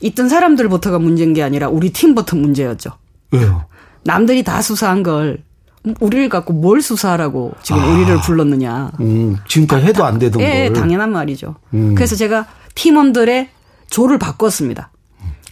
있던 0.00 0.30
사람들부터가 0.30 0.98
문제인 0.98 1.34
게 1.34 1.42
아니라 1.42 1.68
우리 1.68 1.92
팀부터 1.92 2.36
문제였죠. 2.36 2.92
왜요? 3.30 3.66
남들이 4.04 4.42
다 4.42 4.62
수사한 4.62 5.02
걸 5.02 5.42
우리를 6.00 6.28
갖고 6.28 6.52
뭘 6.52 6.80
수사하라고 6.80 7.52
지금 7.62 7.82
아. 7.82 7.86
우리를 7.86 8.20
불렀느냐. 8.22 8.92
음, 9.00 9.36
지금까지 9.46 9.86
해도 9.86 10.04
안 10.04 10.18
되던 10.18 10.40
예, 10.40 10.68
걸. 10.68 10.72
당연한 10.72 11.12
말이죠. 11.12 11.56
음. 11.74 11.94
그래서 11.94 12.16
제가 12.16 12.46
팀원들의 12.74 13.50
조를 13.90 14.18
바꿨습니다. 14.18 14.90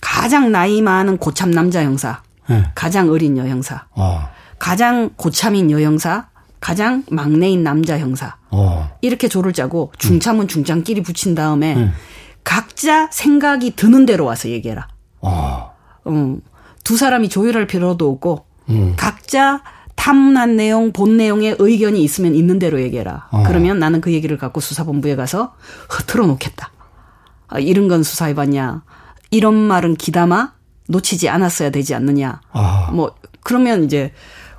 가장 0.00 0.50
나이 0.50 0.82
많은 0.82 1.18
고참 1.18 1.50
남자 1.50 1.82
형사, 1.82 2.22
네. 2.48 2.64
가장 2.74 3.10
어린 3.10 3.36
여 3.38 3.46
형사, 3.46 3.86
어. 3.92 4.28
가장 4.58 5.10
고참인 5.16 5.70
여 5.70 5.80
형사, 5.80 6.28
가장 6.60 7.04
막내인 7.10 7.62
남자 7.62 7.98
형사. 7.98 8.36
어. 8.50 8.90
이렇게 9.00 9.28
조를 9.28 9.52
짜고 9.52 9.92
중참은 9.98 10.48
중장끼리 10.48 11.02
붙인 11.02 11.34
다음에 11.34 11.74
네. 11.74 11.90
각자 12.42 13.08
생각이 13.12 13.76
드는 13.76 14.06
대로 14.06 14.24
와서 14.24 14.48
얘기해라. 14.48 14.88
어. 15.20 15.72
음, 16.08 16.40
두 16.82 16.96
사람이 16.96 17.28
조율할 17.28 17.66
필요도 17.66 18.10
없고 18.10 18.46
음. 18.70 18.94
각자 18.96 19.62
탐문한 20.02 20.56
내용, 20.56 20.90
본 20.92 21.16
내용에 21.16 21.54
의견이 21.60 22.02
있으면 22.02 22.34
있는 22.34 22.58
대로 22.58 22.82
얘기해라. 22.82 23.28
어. 23.30 23.44
그러면 23.46 23.78
나는 23.78 24.00
그 24.00 24.12
얘기를 24.12 24.36
갖고 24.36 24.58
수사본부에 24.58 25.14
가서 25.14 25.54
흐트러 25.88 26.26
놓겠다. 26.26 26.72
아, 27.46 27.60
이런 27.60 27.86
건 27.86 28.02
수사해봤냐. 28.02 28.82
이런 29.30 29.54
말은 29.54 29.94
기담아 29.94 30.54
놓치지 30.88 31.28
않았어야 31.28 31.70
되지 31.70 31.94
않느냐. 31.94 32.40
아. 32.50 32.90
뭐 32.92 33.14
그러면 33.44 33.84
이제 33.84 34.12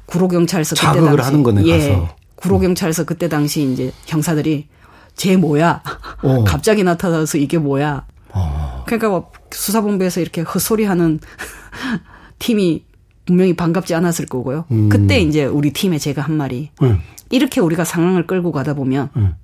구로경찰서 0.05 0.75
그때 0.77 1.01
당시 1.01 1.23
하는 1.25 1.43
거네 1.43 1.65
예, 1.65 1.89
가서. 1.89 2.15
구로경찰서 2.35 3.03
그때 3.03 3.27
당시 3.27 3.69
이제 3.69 3.91
형사들이 4.05 4.69
쟤 5.17 5.35
뭐야? 5.35 5.83
어. 6.21 6.43
갑자기 6.47 6.85
나타나서 6.85 7.37
이게 7.37 7.57
뭐야? 7.57 8.05
어. 8.29 8.83
그러니까 8.85 9.09
뭐 9.09 9.29
수사본부에서 9.51 10.21
이렇게 10.21 10.39
헛소리하는 10.39 11.19
팀이 12.39 12.85
분명히 13.25 13.55
반갑지 13.55 13.95
않았을 13.95 14.25
거고요. 14.25 14.65
음. 14.71 14.89
그때 14.89 15.19
이제 15.19 15.45
우리 15.45 15.71
팀에 15.71 15.97
제가 15.97 16.21
한 16.21 16.35
말이 16.35 16.71
음. 16.81 16.99
이렇게 17.29 17.61
우리가 17.61 17.83
상황을 17.85 18.27
끌고 18.27 18.51
가다 18.51 18.73
보면 18.73 19.09
음. 19.15 19.35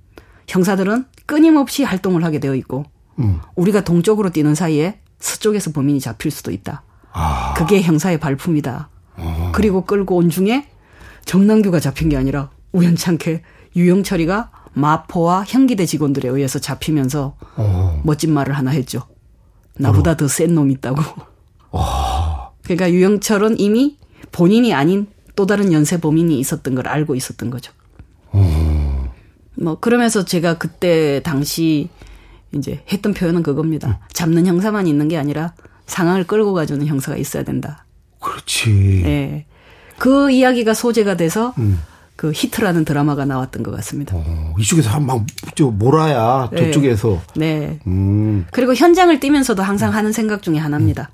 형사들은 0.48 1.06
끊임없이 1.26 1.84
활동을 1.84 2.24
하게 2.24 2.40
되어 2.40 2.56
있고 2.56 2.86
음. 3.20 3.40
우리가 3.56 3.84
동쪽으로 3.84 4.32
뛰는 4.32 4.56
사이에 4.56 5.00
서쪽에서 5.20 5.72
범인이 5.72 6.00
잡힐 6.00 6.32
수도 6.32 6.52
있다. 6.52 6.84
아. 7.12 7.54
그게 7.56 7.82
형사의 7.82 8.20
발품이다. 8.20 8.90
어. 9.18 9.52
그리고 9.54 9.86
끌고 9.86 10.16
온 10.16 10.30
중에 10.30 10.68
정남규가 11.26 11.80
잡힌 11.80 12.10
게 12.10 12.18
아니라 12.18 12.50
우연찮게 12.72 13.44
유영철이가 13.76 14.52
마포와 14.74 15.46
형기대 15.48 15.86
직원들에 15.86 16.30
의해서 16.30 16.60
잡히면서 16.60 17.36
어. 17.56 18.02
멋진 18.04 18.34
말을 18.34 18.58
하나 18.58 18.72
했죠. 18.72 19.04
나보다 19.78 20.18
더 20.18 20.28
센놈 20.28 20.72
있다고. 20.72 21.02
어. 21.72 21.84
그러니까 22.76 22.92
유영철은 22.92 23.60
이미 23.60 23.98
본인이 24.32 24.76
아닌 24.76 25.08
또 25.36 25.48
다른 25.48 25.74
연쇄 25.74 26.00
범인이 26.00 26.38
있었던 26.40 26.76
걸 26.76 26.88
알고 26.88 27.16
있었던 27.16 27.50
거죠. 27.50 27.72
어. 28.32 29.14
뭐 29.56 29.80
그러면서 29.80 30.24
제가 30.24 30.60
그때 30.60 31.22
당시 31.24 31.90
이제 32.52 32.84
했던 32.92 33.14
표현은 33.14 33.42
그겁니다. 33.42 34.00
잡는 34.14 34.46
형사만 34.46 34.86
있는 34.86 35.08
게 35.08 35.18
아니라 35.18 35.54
상황을 35.88 36.26
끌고 36.26 36.54
가주는 36.54 36.86
형사가 36.86 37.18
있어야 37.18 37.44
된다. 37.44 37.86
그렇지. 38.20 39.02
네. 39.04 39.46
그 39.98 40.30
이야기가 40.30 40.76
소재가 40.76 41.18
돼서 41.18 41.56
음. 41.58 41.82
그 42.16 42.32
히트라는 42.32 42.86
드라마가 42.86 43.26
나왔던 43.26 43.64
것 43.64 43.72
같습니다. 43.78 44.16
어, 44.16 44.54
이쪽에서 44.60 45.00
막 45.00 45.26
몰아야 45.58 46.50
네. 46.52 46.66
저쪽에서. 46.66 47.20
네. 47.36 47.80
음. 47.88 48.46
그리고 48.52 48.76
현장을 48.76 49.20
뛰면서도 49.20 49.64
항상 49.64 49.94
하는 49.94 50.12
생각 50.12 50.44
중에 50.44 50.58
하나입니다. 50.58 51.10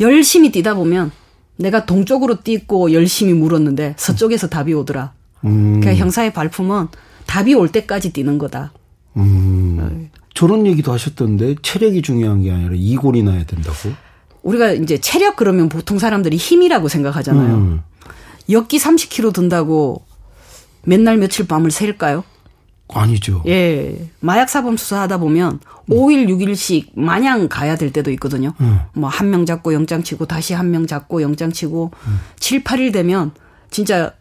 열심히 0.00 0.50
뛰다 0.50 0.74
보면 0.74 1.10
내가 1.56 1.86
동쪽으로 1.86 2.42
뛰고 2.42 2.92
열심히 2.92 3.34
물었는데 3.34 3.94
서쪽에서 3.96 4.48
답이 4.48 4.74
오더라. 4.74 5.12
음. 5.44 5.80
그러니까 5.80 5.94
형사의 6.02 6.32
발품은 6.32 6.88
답이 7.26 7.54
올 7.54 7.68
때까지 7.68 8.12
뛰는 8.12 8.38
거다. 8.38 8.72
음. 9.16 9.76
네. 9.78 10.10
저런 10.34 10.66
얘기도 10.66 10.92
하셨던데 10.92 11.56
체력이 11.62 12.02
중요한 12.02 12.42
게 12.42 12.50
아니라 12.50 12.72
이골이 12.74 13.22
나야 13.22 13.44
된다고? 13.44 13.92
우리가 14.42 14.72
이제 14.72 14.98
체력 14.98 15.36
그러면 15.36 15.68
보통 15.68 15.98
사람들이 15.98 16.36
힘이라고 16.36 16.88
생각하잖아요. 16.88 17.54
음. 17.54 17.82
역기 18.50 18.78
30kg 18.78 19.32
든다고 19.32 20.02
맨날 20.84 21.16
며칠 21.16 21.46
밤을 21.46 21.70
셀까요? 21.70 22.24
아니죠. 22.94 23.42
예. 23.46 24.08
마약 24.20 24.48
사범 24.48 24.76
수사하다 24.76 25.18
보면 25.18 25.60
음. 25.90 25.94
5일, 25.94 26.28
6일씩 26.28 26.90
마냥 26.94 27.48
가야 27.48 27.76
될 27.76 27.92
때도 27.92 28.10
있거든요. 28.12 28.52
음. 28.60 28.78
뭐한 28.94 29.30
명 29.30 29.46
잡고 29.46 29.72
영장 29.74 30.02
치고 30.02 30.26
다시 30.26 30.54
한 30.54 30.70
명 30.70 30.86
잡고 30.86 31.22
영장 31.22 31.50
치고 31.52 31.90
음. 32.06 32.18
7, 32.38 32.64
8일 32.64 32.92
되면 32.92 33.32
진짜 33.70 34.12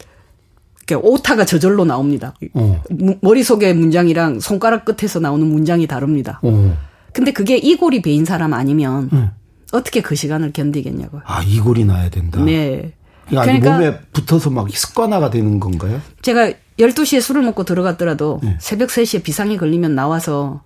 오타가 1.01 1.45
저절로 1.45 1.85
나옵니다. 1.85 2.33
어. 2.53 2.83
머릿속의 3.21 3.73
문장이랑 3.75 4.41
손가락 4.41 4.83
끝에서 4.83 5.19
나오는 5.21 5.45
문장이 5.47 5.87
다릅니다. 5.87 6.39
어. 6.43 6.77
근데 7.13 7.31
그게 7.31 7.55
이골이 7.57 8.01
베인 8.01 8.25
사람 8.25 8.53
아니면 8.53 9.09
네. 9.11 9.29
어떻게 9.71 10.01
그 10.01 10.15
시간을 10.15 10.51
견디겠냐고요. 10.51 11.21
아, 11.25 11.41
이골이 11.43 11.85
나야 11.85 12.09
된다? 12.09 12.43
네. 12.43 12.91
그러니까 13.29 13.71
몸에 13.77 13.99
붙어서 14.11 14.49
막 14.49 14.69
습관화가 14.69 15.29
되는 15.29 15.61
건가요? 15.61 16.01
제가 16.21 16.51
12시에 16.81 17.21
술을 17.21 17.41
먹고 17.43 17.63
들어갔더라도 17.63 18.39
네. 18.43 18.57
새벽 18.59 18.89
3시에 18.89 19.23
비상이 19.23 19.57
걸리면 19.57 19.95
나와서 19.95 20.61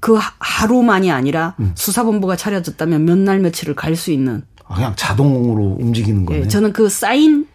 그 0.00 0.18
하루만이 0.38 1.10
아니라 1.10 1.54
음. 1.60 1.72
수사본부가 1.74 2.36
차려졌다면 2.36 3.04
몇 3.04 3.18
날 3.18 3.38
며칠을 3.40 3.74
갈 3.74 3.96
수 3.96 4.10
있는 4.10 4.42
아, 4.66 4.74
그냥 4.74 4.92
자동으로 4.96 5.76
움직이는 5.80 6.26
거네. 6.26 6.40
네, 6.40 6.48
저는 6.48 6.72
그 6.72 6.88
쌓인 6.88 7.46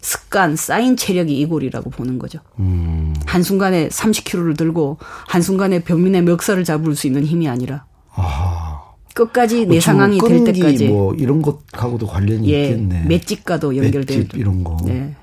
습관, 0.00 0.56
쌓인 0.56 0.96
체력이 0.96 1.38
이골이라고 1.40 1.90
보는 1.90 2.18
거죠. 2.18 2.38
음. 2.58 3.14
한순간에 3.26 3.88
30kg를 3.88 4.56
들고 4.56 4.98
한순간에 5.28 5.82
병민의 5.82 6.22
멱살을 6.22 6.64
잡을 6.64 6.94
수 6.96 7.06
있는 7.06 7.24
힘이 7.24 7.48
아니라 7.48 7.84
아. 8.14 8.82
끝까지 9.14 9.66
내 9.66 9.78
어, 9.78 9.80
상황이 9.80 10.18
될 10.20 10.44
때까지 10.44 10.88
뭐 10.88 11.12
이런 11.14 11.42
것하고도 11.42 12.06
관련이 12.06 12.48
예, 12.52 12.68
있겠네. 12.70 13.04
맷집과도 13.08 13.76
연결된 13.76 14.28
이런 14.34 14.62
거. 14.64 14.76
네. 14.84 15.14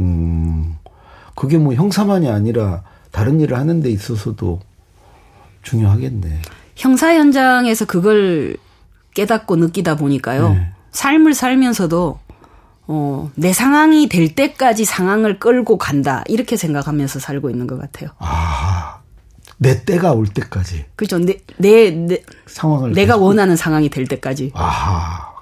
음. 0.00 0.76
그게 1.36 1.58
뭐 1.58 1.74
형사만이 1.74 2.28
아니라 2.28 2.82
다른 3.12 3.40
일을 3.40 3.56
하는 3.56 3.80
데 3.80 3.90
있어서도 3.90 4.60
중요하겠네. 5.62 6.42
형사 6.74 7.14
현장에서 7.14 7.84
그걸 7.84 8.56
깨닫고 9.14 9.56
느끼다 9.56 9.96
보니까요. 9.96 10.50
네. 10.50 10.70
삶을 10.90 11.34
살면서도 11.34 12.18
어, 12.88 13.30
내 13.34 13.52
상황이 13.52 14.08
될 14.08 14.34
때까지 14.34 14.84
상황을 14.84 15.38
끌고 15.38 15.76
간다. 15.78 16.24
이렇게 16.26 16.56
생각하면서 16.56 17.18
살고 17.18 17.50
있는 17.50 17.66
것 17.66 17.78
같아요. 17.78 18.10
아, 18.18 19.00
내 19.58 19.84
때가 19.84 20.12
올 20.12 20.26
때까지. 20.26 20.84
그렇죠. 20.96 21.18
내, 21.18 21.38
내, 21.58 21.90
내 21.90 22.22
상황을. 22.46 22.92
내가 22.92 23.14
계속. 23.14 23.24
원하는 23.24 23.56
상황이 23.56 23.88
될 23.88 24.06
때까지. 24.06 24.52
아, 24.54 25.32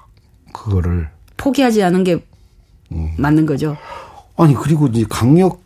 그거를. 0.53 1.09
포기하지 1.37 1.83
않은 1.83 2.05
게 2.05 2.25
음. 2.93 3.13
맞는 3.19 3.47
거죠. 3.47 3.77
아니, 4.37 4.55
그리고 4.55 4.87
이제 4.87 5.05
강력 5.09 5.64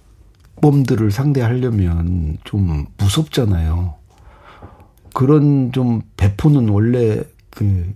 범들을 0.61 1.11
상대하려면 1.11 2.39
좀 2.45 2.87
무섭잖아요. 2.97 3.95
그런 5.15 5.73
좀 5.73 6.03
배포는 6.17 6.69
원래 6.69 7.23
그 7.51 7.93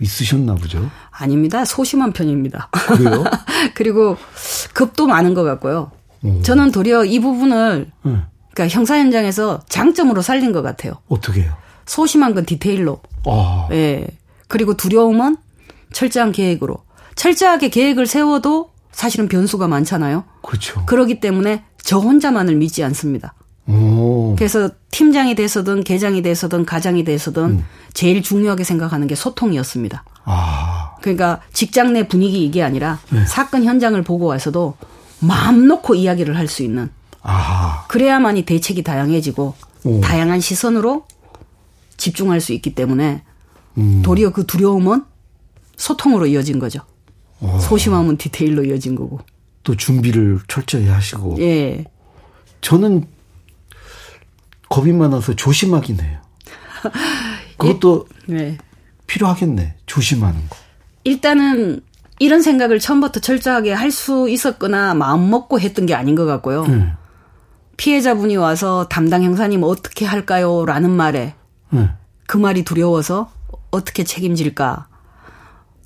있으셨나 0.00 0.54
보죠? 0.54 0.90
아닙니다. 1.10 1.64
소심한 1.64 2.12
편입니다. 2.12 2.70
그래요? 2.72 3.24
그리고 3.74 4.16
급도 4.72 5.06
많은 5.06 5.34
것 5.34 5.42
같고요. 5.42 5.90
오. 6.22 6.42
저는 6.42 6.70
도리어 6.70 7.04
이 7.04 7.18
부분을 7.18 7.90
네. 8.02 8.16
그러니까 8.52 8.68
형사 8.68 8.98
현장에서 8.98 9.60
장점으로 9.68 10.22
살린 10.22 10.52
것 10.52 10.62
같아요. 10.62 10.94
어떻게 11.08 11.46
요 11.46 11.52
소심한 11.86 12.34
건 12.34 12.44
디테일로. 12.46 13.00
아. 13.26 13.68
예. 13.72 14.06
그리고 14.48 14.76
두려움은 14.76 15.36
철저한 15.92 16.32
계획으로. 16.32 16.78
철저하게 17.14 17.68
계획을 17.68 18.06
세워도 18.06 18.70
사실은 18.92 19.28
변수가 19.28 19.66
많잖아요. 19.68 20.24
그렇죠. 20.42 20.84
그러기 20.86 21.20
때문에 21.20 21.64
저 21.82 21.98
혼자만을 21.98 22.56
믿지 22.56 22.82
않습니다. 22.84 23.34
오. 23.66 24.34
그래서 24.36 24.70
팀장이 24.90 25.34
돼서든 25.34 25.84
계장이 25.84 26.22
돼서든 26.22 26.64
가장이 26.64 27.04
돼서든 27.04 27.42
음. 27.44 27.64
제일 27.94 28.22
중요하게 28.22 28.64
생각하는 28.64 29.06
게 29.06 29.14
소통이었습니다. 29.14 30.04
아. 30.24 30.96
그러니까 31.00 31.40
직장 31.52 31.92
내 31.92 32.06
분위기 32.08 32.44
이게 32.44 32.62
아니라 32.62 32.98
네. 33.10 33.24
사건 33.26 33.64
현장을 33.64 34.00
보고 34.02 34.26
와서도 34.26 34.76
마음 35.20 35.66
놓고 35.66 35.94
이야기를 35.94 36.36
할 36.36 36.48
수 36.48 36.62
있는. 36.62 36.90
아. 37.22 37.84
그래야만이 37.88 38.42
대책이 38.44 38.82
다양해지고 38.82 39.54
오. 39.84 40.00
다양한 40.00 40.40
시선으로 40.40 41.04
집중할 41.96 42.40
수 42.40 42.52
있기 42.52 42.74
때문에 42.74 43.22
음. 43.78 44.02
도리어 44.02 44.30
그 44.30 44.46
두려움은 44.46 45.04
소통으로 45.76 46.26
이어진 46.26 46.58
거죠. 46.58 46.80
오. 47.40 47.58
소심함은 47.58 48.16
디테일로 48.16 48.64
이어진 48.64 48.94
거고. 48.94 49.20
또 49.64 49.76
준비를 49.76 50.40
철저히 50.48 50.86
하시고. 50.88 51.36
예. 51.40 51.84
저는 52.60 53.06
겁이 54.68 54.92
많아서 54.92 55.34
조심하긴 55.34 56.00
해요. 56.00 56.20
그것도 57.58 58.06
네. 58.26 58.56
필요하겠네. 59.06 59.74
조심하는 59.86 60.40
거. 60.48 60.56
일단은 61.04 61.80
이런 62.18 62.42
생각을 62.42 62.78
처음부터 62.78 63.20
철저하게 63.20 63.72
할 63.72 63.90
수 63.90 64.28
있었거나 64.28 64.94
마음 64.94 65.30
먹고 65.30 65.58
했던 65.60 65.86
게 65.86 65.94
아닌 65.94 66.14
것 66.14 66.24
같고요. 66.26 66.62
음. 66.64 66.92
피해자분이 67.76 68.36
와서 68.36 68.86
담당 68.88 69.22
형사님 69.24 69.62
어떻게 69.64 70.04
할까요? 70.04 70.64
라는 70.66 70.90
말에 70.90 71.34
음. 71.72 71.90
그 72.26 72.36
말이 72.36 72.62
두려워서 72.62 73.30
어떻게 73.70 74.04
책임질까? 74.04 74.86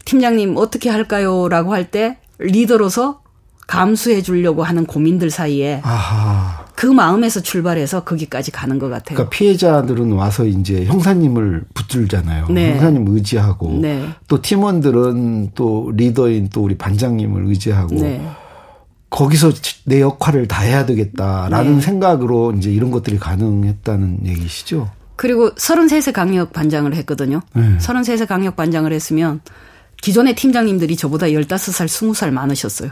팀장님 0.04 0.56
어떻게 0.56 0.90
할까요? 0.90 1.48
라고 1.48 1.72
할 1.72 1.90
때 1.90 2.18
리더로서 2.38 3.22
감수해 3.66 4.22
주려고 4.22 4.62
하는 4.62 4.86
고민들 4.86 5.30
사이에 5.30 5.80
아하. 5.82 6.64
그 6.74 6.86
마음에서 6.86 7.40
출발해서 7.40 8.04
거기까지 8.04 8.50
가는 8.50 8.78
것 8.78 8.88
같아요. 8.88 9.16
그러니까 9.16 9.30
피해자들은 9.30 10.12
와서 10.12 10.44
이제 10.44 10.84
형사님을 10.84 11.64
붙들잖아요. 11.72 12.48
네. 12.50 12.72
형사님 12.72 13.06
의지하고 13.08 13.78
네. 13.80 14.08
또 14.28 14.42
팀원들은 14.42 15.52
또 15.54 15.92
리더인 15.94 16.50
또 16.50 16.62
우리 16.62 16.76
반장님을 16.76 17.46
의지하고 17.46 17.94
네. 17.94 18.28
거기서 19.08 19.52
내 19.84 20.00
역할을 20.00 20.48
다 20.48 20.62
해야 20.62 20.84
되겠다라는 20.84 21.76
네. 21.76 21.80
생각으로 21.80 22.52
이제 22.52 22.70
이런 22.70 22.90
것들이 22.90 23.18
가능했다는 23.18 24.26
얘기시죠. 24.26 24.90
그리고 25.16 25.50
33세 25.54 26.12
강력 26.12 26.52
반장을 26.52 26.92
했거든요. 26.96 27.40
네. 27.54 27.78
33세 27.78 28.26
강력 28.26 28.56
반장을 28.56 28.92
했으면 28.92 29.40
기존의 30.02 30.34
팀장님들이 30.34 30.96
저보다 30.96 31.26
15살, 31.26 31.86
20살 31.86 32.30
많으셨어요. 32.32 32.90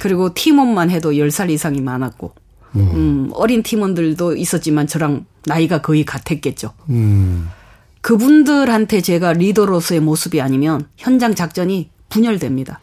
그리고 0.00 0.34
팀원만 0.34 0.90
해도 0.90 1.12
10살 1.12 1.50
이상이 1.50 1.80
많았고, 1.80 2.34
음. 2.76 2.80
음, 2.80 3.30
어린 3.34 3.62
팀원들도 3.62 4.36
있었지만 4.36 4.86
저랑 4.86 5.26
나이가 5.46 5.80
거의 5.80 6.04
같았겠죠. 6.04 6.72
음. 6.90 7.48
그분들한테 8.00 9.00
제가 9.00 9.32
리더로서의 9.32 10.00
모습이 10.00 10.40
아니면 10.40 10.86
현장 10.96 11.34
작전이 11.34 11.90
분열됩니다. 12.08 12.80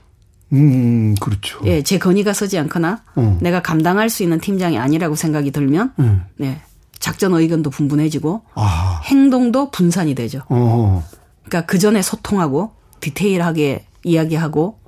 음, 0.51 1.15
그렇죠. 1.15 1.61
예, 1.65 1.81
제 1.81 1.97
건의가 1.97 2.33
서지 2.33 2.57
않거나 2.59 3.03
어. 3.15 3.39
내가 3.41 3.61
감당할 3.61 4.09
수 4.09 4.21
있는 4.21 4.39
팀장이 4.39 4.77
아니라고 4.77 5.15
생각이 5.15 5.51
들면, 5.51 5.93
음. 5.99 6.23
네, 6.37 6.61
작전 6.99 7.33
의견도 7.33 7.69
분분해지고 7.69 8.43
아. 8.55 9.01
행동도 9.05 9.71
분산이 9.71 10.15
되죠. 10.15 10.41
어. 10.49 11.03
그러니까 11.43 11.65
그 11.65 11.77
전에 11.77 12.01
소통하고 12.01 12.71
디테일하게 13.01 13.85
이야기하고 14.03 14.79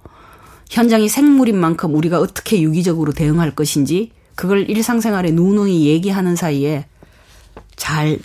현장이 0.69 1.10
생물인 1.10 1.58
만큼 1.58 1.95
우리가 1.95 2.19
어떻게 2.19 2.62
유기적으로 2.62 3.12
대응할 3.12 3.51
것인지 3.56 4.12
그걸 4.36 4.69
일상생활에 4.69 5.32
누누이 5.32 5.88
얘기하는 5.88 6.36
사이에 6.36 6.86
잘 7.75 8.19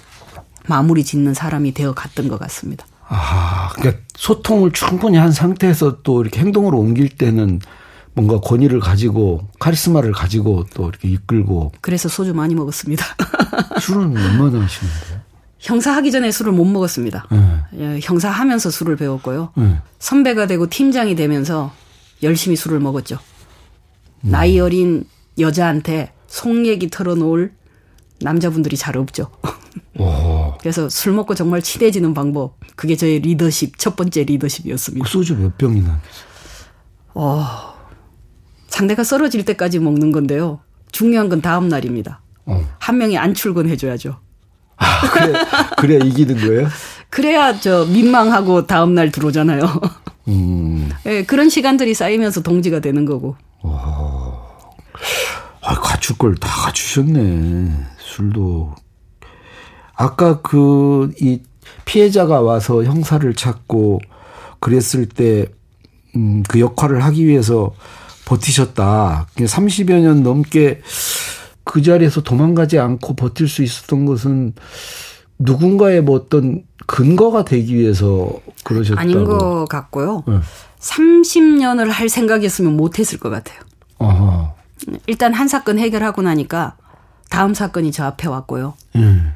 마무리 0.66 1.05
짓는 1.05 1.35
사람이 1.35 1.72
되어 1.74 1.94
갔던 1.94 2.29
것 2.29 2.38
같습니다. 2.40 2.87
아, 3.09 3.70
그러니까 3.74 4.03
소통을 4.14 4.70
충분히 4.72 5.18
한 5.18 5.33
상태에서 5.33 6.03
또 6.03 6.22
이렇게 6.22 6.40
행동으로 6.40 6.79
옮길 6.79 7.09
때는 7.09 7.61
뭔가 8.14 8.40
권위를 8.40 8.81
가지고 8.81 9.48
카리스마를 9.59 10.12
가지고 10.12 10.64
또 10.74 10.88
이렇게 10.88 11.09
이끌고. 11.09 11.72
그래서 11.81 12.09
소주 12.09 12.35
많이 12.35 12.55
먹었습니다. 12.55 13.05
술은 13.81 14.16
얼마나 14.16 14.64
하시는데? 14.64 15.22
형사 15.59 15.92
하기 15.96 16.11
전에 16.11 16.31
술을 16.31 16.53
못 16.53 16.64
먹었습니다. 16.64 17.26
네. 17.72 18.00
형사 18.03 18.31
하면서 18.31 18.70
술을 18.70 18.96
배웠고요. 18.96 19.50
네. 19.57 19.76
선배가 19.98 20.46
되고 20.46 20.68
팀장이 20.68 21.14
되면서 21.16 21.72
열심히 22.22 22.56
술을 22.56 22.80
먹었죠. 22.80 23.18
음. 24.24 24.30
나이 24.30 24.59
어린 24.61 25.04
여자한테 25.38 26.12
속 26.26 26.66
얘기 26.66 26.88
털어놓을 26.88 27.52
남자분들이 28.20 28.76
잘 28.76 28.96
없죠. 28.96 29.30
그래서 30.61 30.88
술 30.88 31.12
먹고 31.12 31.35
정말 31.35 31.62
친해지는 31.62 32.14
방법. 32.14 32.59
그게 32.76 32.96
저의 32.96 33.20
리더십, 33.20 33.78
첫 33.78 33.96
번째 33.96 34.24
리더십이었습니다. 34.24 35.04
그 35.04 35.11
소주 35.11 35.37
몇 35.37 35.56
병이나? 35.56 36.00
어, 37.14 37.74
상대가 38.68 39.02
쓰러질 39.04 39.44
때까지 39.44 39.78
먹는 39.78 40.12
건데요. 40.12 40.61
중요한 40.92 41.28
건 41.28 41.40
다음 41.40 41.68
날입니다. 41.68 42.20
어. 42.46 42.66
한 42.78 42.98
명이 42.98 43.18
안 43.18 43.35
출근해줘야죠. 43.35 44.18
아, 44.76 45.11
그래, 45.11 45.33
그래야 45.78 45.98
이기는 46.04 46.37
거예요? 46.37 46.68
그래야 47.11 47.59
저 47.59 47.85
민망하고 47.87 48.66
다음 48.66 48.94
날 48.94 49.11
들어오잖아요. 49.11 49.61
음. 50.28 50.90
네, 51.04 51.24
그런 51.24 51.48
시간들이 51.48 51.94
쌓이면서 51.94 52.42
동지가 52.42 52.80
되는 52.80 53.04
거고. 53.04 53.37
와. 53.62 54.40
아, 55.62 55.74
갖출 55.80 56.16
걸 56.16 56.35
다 56.37 56.48
갖추셨네. 56.48 57.70
술도. 57.98 58.74
아까 59.94 60.40
그, 60.40 61.12
이 61.20 61.40
피해자가 61.85 62.40
와서 62.40 62.85
형사를 62.85 63.33
찾고 63.35 64.00
그랬을 64.61 65.06
때, 65.06 65.46
음, 66.16 66.42
그 66.48 66.61
역할을 66.61 67.04
하기 67.04 67.26
위해서 67.26 67.72
버티셨다. 68.24 69.26
30여 69.37 70.00
년 70.00 70.22
넘게 70.22 70.80
그 71.64 71.83
자리에서 71.83 72.22
도망가지 72.22 72.78
않고 72.78 73.14
버틸 73.14 73.48
수 73.48 73.62
있었던 73.62 74.06
것은 74.06 74.54
누군가의 75.38 76.02
뭐 76.02 76.16
어떤 76.16 76.62
근거가 76.90 77.44
되기 77.44 77.76
위해서 77.76 78.31
그러셨다고. 78.64 79.00
아닌 79.00 79.24
것 79.24 79.66
같고요. 79.68 80.24
네. 80.26 80.40
30년을 80.81 81.88
할 81.88 82.09
생각이었으면 82.09 82.76
못했을 82.76 83.18
것 83.20 83.31
같아요. 83.31 83.61
어허. 83.98 84.55
일단 85.07 85.33
한 85.33 85.46
사건 85.46 85.79
해결하고 85.79 86.22
나니까 86.22 86.74
다음 87.29 87.55
사건이 87.55 87.92
저 87.92 88.05
앞에 88.07 88.26
왔고요. 88.29 88.74
음. 88.96 89.33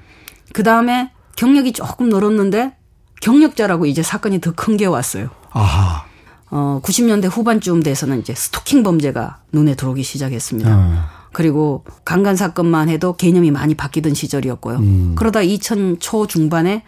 그 0.52 0.62
다음에 0.64 1.12
경력이 1.36 1.72
조금 1.72 2.08
늘었는데 2.08 2.72
경력자라고 3.20 3.86
이제 3.86 4.02
사건이 4.02 4.40
더 4.40 4.52
큰 4.52 4.76
게 4.76 4.86
왔어요. 4.86 5.28
아하. 5.52 6.04
어, 6.50 6.80
90년대 6.82 7.28
후반쯤 7.30 7.82
돼서는 7.84 8.20
이제 8.20 8.34
스토킹 8.34 8.82
범죄가 8.82 9.42
눈에 9.52 9.74
들어오기 9.76 10.02
시작했습니다. 10.02 10.74
음. 10.76 10.98
그리고 11.32 11.84
강간 12.04 12.36
사건만 12.36 12.88
해도 12.88 13.16
개념이 13.16 13.50
많이 13.50 13.74
바뀌던 13.74 14.14
시절이었고요. 14.14 14.76
음. 14.78 15.12
그러다 15.16 15.40
2000초 15.40 16.28
중반에 16.28 16.82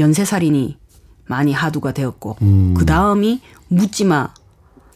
연쇄살인이 0.00 0.76
많이 1.26 1.52
하두가 1.52 1.92
되었고 1.92 2.36
음. 2.42 2.74
그 2.76 2.84
다음이 2.84 3.40
묻지마 3.68 4.30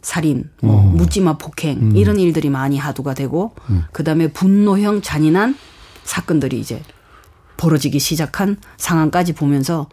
살인, 0.03 0.51
뭐 0.61 0.77
어. 0.77 0.83
묻지마 0.83 1.39
폭행 1.39 1.79
음. 1.79 1.97
이런 1.97 2.19
일들이 2.19 2.51
많이 2.51 2.77
하두가 2.77 3.15
되고 3.15 3.53
음. 3.71 3.85
그 3.93 4.05
다음에 4.05 4.33
분노형 4.33 5.01
잔인한 5.01 5.57
사건들이 6.03 6.59
이제 6.59 6.83
벌어지기 7.57 7.99
시작한 7.99 8.57
상황까지 8.77 9.33
보면서 9.33 9.89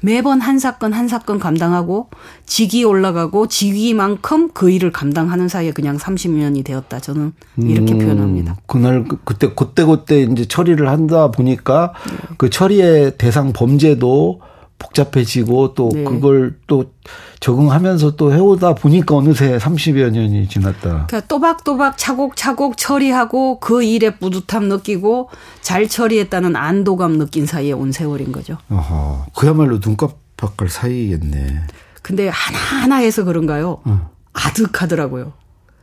매번 0.00 0.42
한 0.42 0.58
사건 0.58 0.92
한 0.92 1.08
사건 1.08 1.38
감당하고 1.38 2.10
직위 2.44 2.84
올라가고 2.84 3.46
직위만큼 3.46 4.50
그 4.52 4.70
일을 4.70 4.92
감당하는 4.92 5.48
사이에 5.48 5.72
그냥 5.72 5.96
30년이 5.96 6.62
되었다. 6.62 7.00
저는 7.00 7.32
이렇게 7.56 7.94
음, 7.94 7.98
표현합니다. 8.00 8.56
그날 8.66 9.04
그, 9.04 9.18
그때 9.24 9.50
그때 9.54 9.84
그때 9.84 10.20
이제 10.20 10.44
처리를 10.44 10.90
한다 10.90 11.30
보니까 11.30 11.94
네. 12.06 12.34
그 12.36 12.50
처리의 12.50 13.16
대상 13.16 13.54
범죄도 13.54 14.42
복잡해지고 14.84 15.74
또 15.74 15.90
네. 15.92 16.04
그걸 16.04 16.56
또 16.66 16.92
적응하면서 17.40 18.16
또 18.16 18.32
해오다 18.32 18.74
보니까 18.74 19.16
어느새 19.16 19.56
30여 19.58 20.10
년이 20.10 20.48
지났다. 20.48 21.06
그러니까 21.06 21.20
또박또박 21.22 21.98
차곡차곡 21.98 22.76
처리하고 22.76 23.60
그 23.60 23.82
일에 23.82 24.16
뿌듯함 24.16 24.68
느끼고 24.68 25.30
잘 25.60 25.88
처리했다는 25.88 26.56
안도감 26.56 27.18
느낀 27.18 27.46
사이에 27.46 27.72
온 27.72 27.92
세월인 27.92 28.32
거죠. 28.32 28.58
어허, 28.70 29.26
그야말로 29.34 29.78
눈깜박할 29.84 30.68
사이겠네. 30.68 31.62
근데 32.02 32.28
하나하나 32.28 32.96
해서 32.96 33.24
그런가요? 33.24 33.80
어. 33.84 34.10
아득하더라고요. 34.32 35.32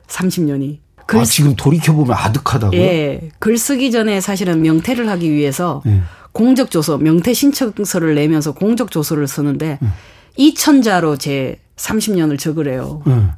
30년이. 0.08 0.80
글 1.08 1.20
아, 1.20 1.24
지금 1.24 1.56
돌이켜보면 1.56 2.16
아득하다고요? 2.16 2.80
예. 2.80 3.30
글 3.40 3.58
쓰기 3.58 3.92
전에 3.92 4.22
사실은 4.22 4.62
명태를 4.62 5.10
하기 5.10 5.32
위해서 5.32 5.82
예. 5.88 6.02
공적 6.32 6.72
조서, 6.72 6.98
명태 6.98 7.34
신청서를 7.34 8.16
내면서 8.16 8.54
공적 8.54 8.92
조서를 8.92 9.28
쓰는데 9.28 9.80
음. 9.82 9.92
2천자로 10.38 11.20
제 11.20 11.60
30년을 11.76 12.40
적으래요. 12.40 13.02
음. 13.08 13.32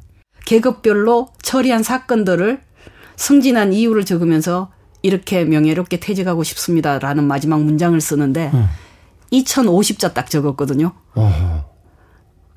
계급별로 0.44 1.28
처리한 1.42 1.82
사건들을 1.82 2.60
승진한 3.16 3.72
이유를 3.72 4.04
적으면서 4.04 4.70
이렇게 5.02 5.44
명예롭게 5.44 6.00
퇴직하고 6.00 6.44
싶습니다라는 6.44 7.24
마지막 7.24 7.62
문장을 7.62 7.98
쓰는데 8.00 8.50
음. 8.54 8.66
2050자 9.32 10.14
딱 10.14 10.30
적었거든요. 10.30 10.92
어허. 11.14 11.64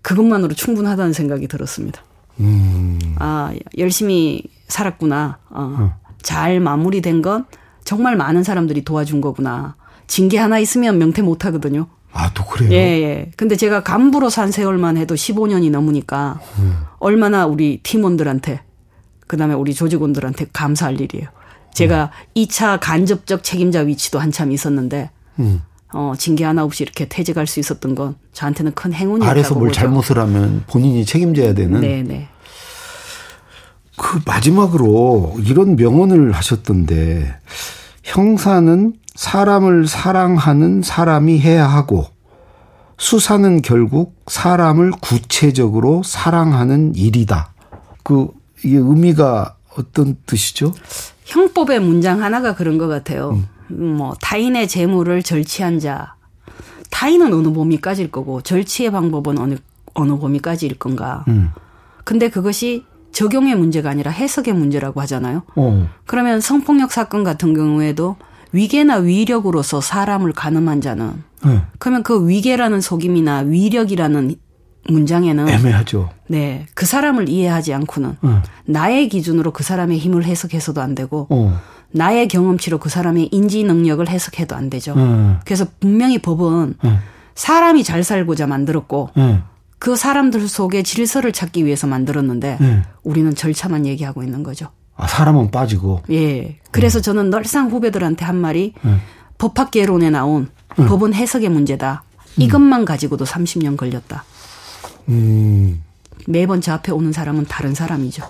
그것만으로 0.02 0.54
충분하다는 0.54 1.14
생각이 1.14 1.48
들었습니다. 1.48 2.04
음. 2.40 3.00
아, 3.20 3.54
열심히 3.78 4.44
살았구나. 4.68 5.40
어. 5.50 5.76
음. 5.80 5.92
잘 6.22 6.60
마무리된 6.60 7.22
건 7.22 7.46
정말 7.84 8.16
많은 8.16 8.44
사람들이 8.44 8.84
도와준 8.84 9.22
거구나. 9.22 9.76
징계 10.08 10.38
하나 10.38 10.60
있으면 10.60 10.98
명퇴 10.98 11.22
못 11.22 11.46
하거든요. 11.46 11.88
아, 12.14 12.32
또 12.34 12.46
그래요? 12.46 12.72
예, 12.72 12.76
예. 12.76 13.32
근데 13.36 13.56
제가 13.56 13.84
간부로 13.84 14.30
산 14.30 14.52
세월만 14.52 14.98
해도 14.98 15.14
15년이 15.14 15.70
넘으니까 15.70 16.40
음. 16.58 16.78
얼마나 17.00 17.46
우리 17.46 17.80
팀원들한테 17.84 18.62
그다음에 19.28 19.54
우리 19.54 19.74
조직원들한테 19.74 20.48
감사할 20.52 21.00
일이에요. 21.00 21.28
제가 21.74 22.12
음. 22.36 22.42
2차 22.42 22.80
간접적 22.82 23.44
책임자 23.44 23.82
위치도 23.82 24.18
한참 24.20 24.52
있었는데 24.52 25.12
음. 25.40 25.62
어, 25.94 26.14
징계 26.18 26.44
하나 26.44 26.64
없이 26.64 26.84
이렇게 26.84 27.08
퇴직할 27.08 27.46
수 27.46 27.60
있었던 27.60 27.94
건 27.94 28.16
저한테는 28.34 28.74
큰 28.74 28.94
행운이었다고 28.94 29.30
아래서 29.30 29.54
뭘 29.54 29.68
보죠. 29.68 29.80
잘못을 29.80 30.18
하면 30.18 30.64
본인이 30.68 31.06
책임져야 31.06 31.54
되는. 31.54 31.82
네, 31.82 32.02
네. 32.02 32.28
그 33.96 34.20
마지막으로 34.26 35.36
이런 35.44 35.76
명언을 35.76 36.32
하셨던데 36.32 37.36
형사는 38.04 38.94
사람을 39.18 39.88
사랑하는 39.88 40.84
사람이 40.84 41.40
해야 41.40 41.68
하고 41.68 42.06
수사는 43.00 43.64
결국 43.64 44.16
사람을 44.28 44.92
구체적으로 45.02 46.04
사랑하는 46.04 46.94
일이다. 46.96 47.52
그 48.04 48.28
이게 48.64 48.78
의미가 48.78 49.56
어떤 49.76 50.18
뜻이죠? 50.28 50.72
형법의 51.26 51.80
문장 51.80 52.22
하나가 52.22 52.54
그런 52.54 52.78
것 52.78 52.88
같아요. 52.88 53.42
음. 53.72 53.98
뭐 53.98 54.16
타인의 54.22 54.68
재물을 54.68 55.22
절취한 55.24 55.80
자, 55.80 56.16
타인은 56.92 57.34
어느 57.34 57.52
범위까지일 57.52 58.12
거고 58.12 58.42
절취의 58.42 58.92
방법은 58.92 59.40
어느 59.40 59.56
어느 59.96 60.18
범위까지일 60.18 60.78
건가. 60.78 61.26
음. 61.28 61.52
근데 62.04 62.30
그것이 62.30 62.86
적용의 63.12 63.56
문제가 63.56 63.90
아니라 63.90 64.12
해석의 64.12 64.54
문제라고 64.54 65.02
하잖아요. 65.02 65.42
어. 65.56 65.90
그러면 66.06 66.40
성폭력 66.40 66.92
사건 66.92 67.24
같은 67.24 67.56
경우에도 67.56 68.16
위계나 68.52 68.98
위력으로서 68.98 69.82
사람을 69.82 70.34
가늠한 70.34 70.82
자는 70.82 71.24
네. 71.46 71.62
그러면 71.80 72.04
그 72.04 72.28
위계라는 72.28 72.82
속임이나 72.82 73.40
위력이라는 73.40 74.36
문장에는 74.90 75.50
애매하죠. 75.50 76.10
네, 76.28 76.66
그 76.74 76.86
사람을 76.86 77.30
이해하지 77.30 77.74
않고는 77.74 78.18
네. 78.22 78.30
나의 78.66 79.10
기준으로 79.10 79.52
그 79.52 79.64
사람의 79.64 79.98
힘을 79.98 80.24
해석해서도 80.24 80.82
안 80.82 80.96
되고 80.96 81.28
어. 81.30 81.60
나의 81.92 82.28
경험치로 82.28 82.80
그 82.80 82.90
사람의 82.90 83.30
인지 83.32 83.64
능력을 83.64 84.08
해석해도 84.08 84.56
안 84.56 84.70
되죠. 84.70 84.96
네. 84.96 85.36
그래서 85.46 85.66
분명히 85.80 86.20
법은 86.20 86.76
네. 86.84 87.00
사람이 87.36 87.84
잘 87.84 88.04
살고자 88.04 88.48
만들었고 88.48 89.10
네. 89.16 89.42
그 89.80 89.96
사람들 89.96 90.48
속에 90.48 90.84
질서를 90.84 91.32
찾기 91.32 91.66
위해서 91.66 91.86
만들었는데 91.88 92.58
네. 92.60 92.82
우리는 93.04 93.34
절차만 93.36 93.86
얘기하고 93.86 94.24
있는 94.24 94.44
거죠. 94.44 94.70
아, 94.98 95.08
사람은 95.08 95.52
빠지고. 95.52 96.02
예. 96.12 96.60
그래서 96.72 97.00
저는 97.02 97.30
늘상 97.30 97.70
후배들한테 97.70 98.26
한 98.26 98.36
말이 98.36 98.74
법학개론에 99.38 100.10
나온 100.10 100.50
법은 100.76 101.14
해석의 101.14 101.50
문제다. 101.50 102.04
이것만 102.38 102.86
가지고도 102.86 103.26
30년 103.26 103.78
걸렸다. 103.78 104.24
음. 105.10 105.84
매번 106.28 106.62
저 106.62 106.74
앞에 106.74 106.92
오는 106.92 107.12
사람은 107.12 107.46
다른 107.46 107.74
사람이죠. 107.74 108.24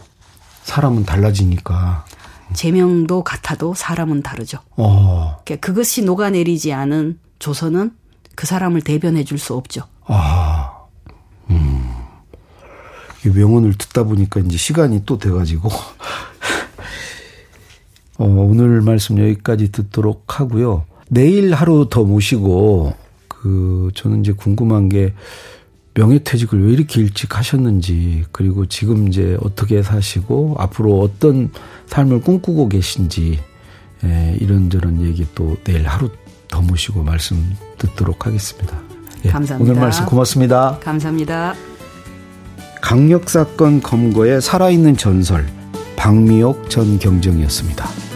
사람은 0.63 1.05
달라지니까. 1.05 2.05
제명도 2.53 3.23
같아도 3.23 3.73
사람은 3.73 4.21
다르죠. 4.23 4.59
어. 4.77 5.37
그러니까 5.43 5.65
그것이 5.67 6.03
녹아내리지 6.03 6.71
않은 6.73 7.19
조선은 7.39 7.91
그 8.35 8.45
사람을 8.45 8.81
대변해 8.81 9.23
줄 9.23 9.37
수 9.39 9.53
없죠. 9.55 9.81
아. 10.05 10.71
음. 11.49 11.89
이 13.25 13.29
명언을 13.29 13.73
듣다 13.77 14.03
보니까 14.03 14.39
이제 14.41 14.57
시간이 14.57 15.03
또 15.05 15.17
돼가지고. 15.17 15.69
어, 18.17 18.25
오늘 18.25 18.81
말씀 18.81 19.17
여기까지 19.19 19.71
듣도록 19.71 20.39
하고요. 20.39 20.85
내일 21.09 21.53
하루 21.53 21.87
더 21.89 22.03
모시고, 22.03 22.93
그, 23.27 23.89
저는 23.95 24.21
이제 24.21 24.31
궁금한 24.31 24.89
게, 24.89 25.13
명예퇴직을 25.93 26.67
왜 26.67 26.73
이렇게 26.73 27.01
일찍 27.01 27.37
하셨는지, 27.37 28.25
그리고 28.31 28.65
지금 28.67 29.07
이제 29.07 29.37
어떻게 29.41 29.81
사시고, 29.81 30.55
앞으로 30.59 30.99
어떤 30.99 31.51
삶을 31.87 32.21
꿈꾸고 32.21 32.69
계신지, 32.69 33.39
예, 34.03 34.37
이런저런 34.39 35.03
얘기 35.03 35.25
또 35.33 35.57
내일 35.63 35.87
하루 35.87 36.09
더 36.47 36.61
모시고 36.61 37.03
말씀 37.03 37.55
듣도록 37.77 38.25
하겠습니다. 38.25 38.79
예, 39.25 39.29
감사합니다. 39.29 39.71
오늘 39.71 39.81
말씀 39.81 40.05
고맙습니다. 40.05 40.79
감사합니다. 40.83 41.55
강력 42.81 43.29
사건 43.29 43.81
검거의 43.81 44.41
살아있는 44.41 44.97
전설, 44.97 45.47
박미옥 45.95 46.69
전 46.69 46.99
경정이었습니다. 46.99 48.06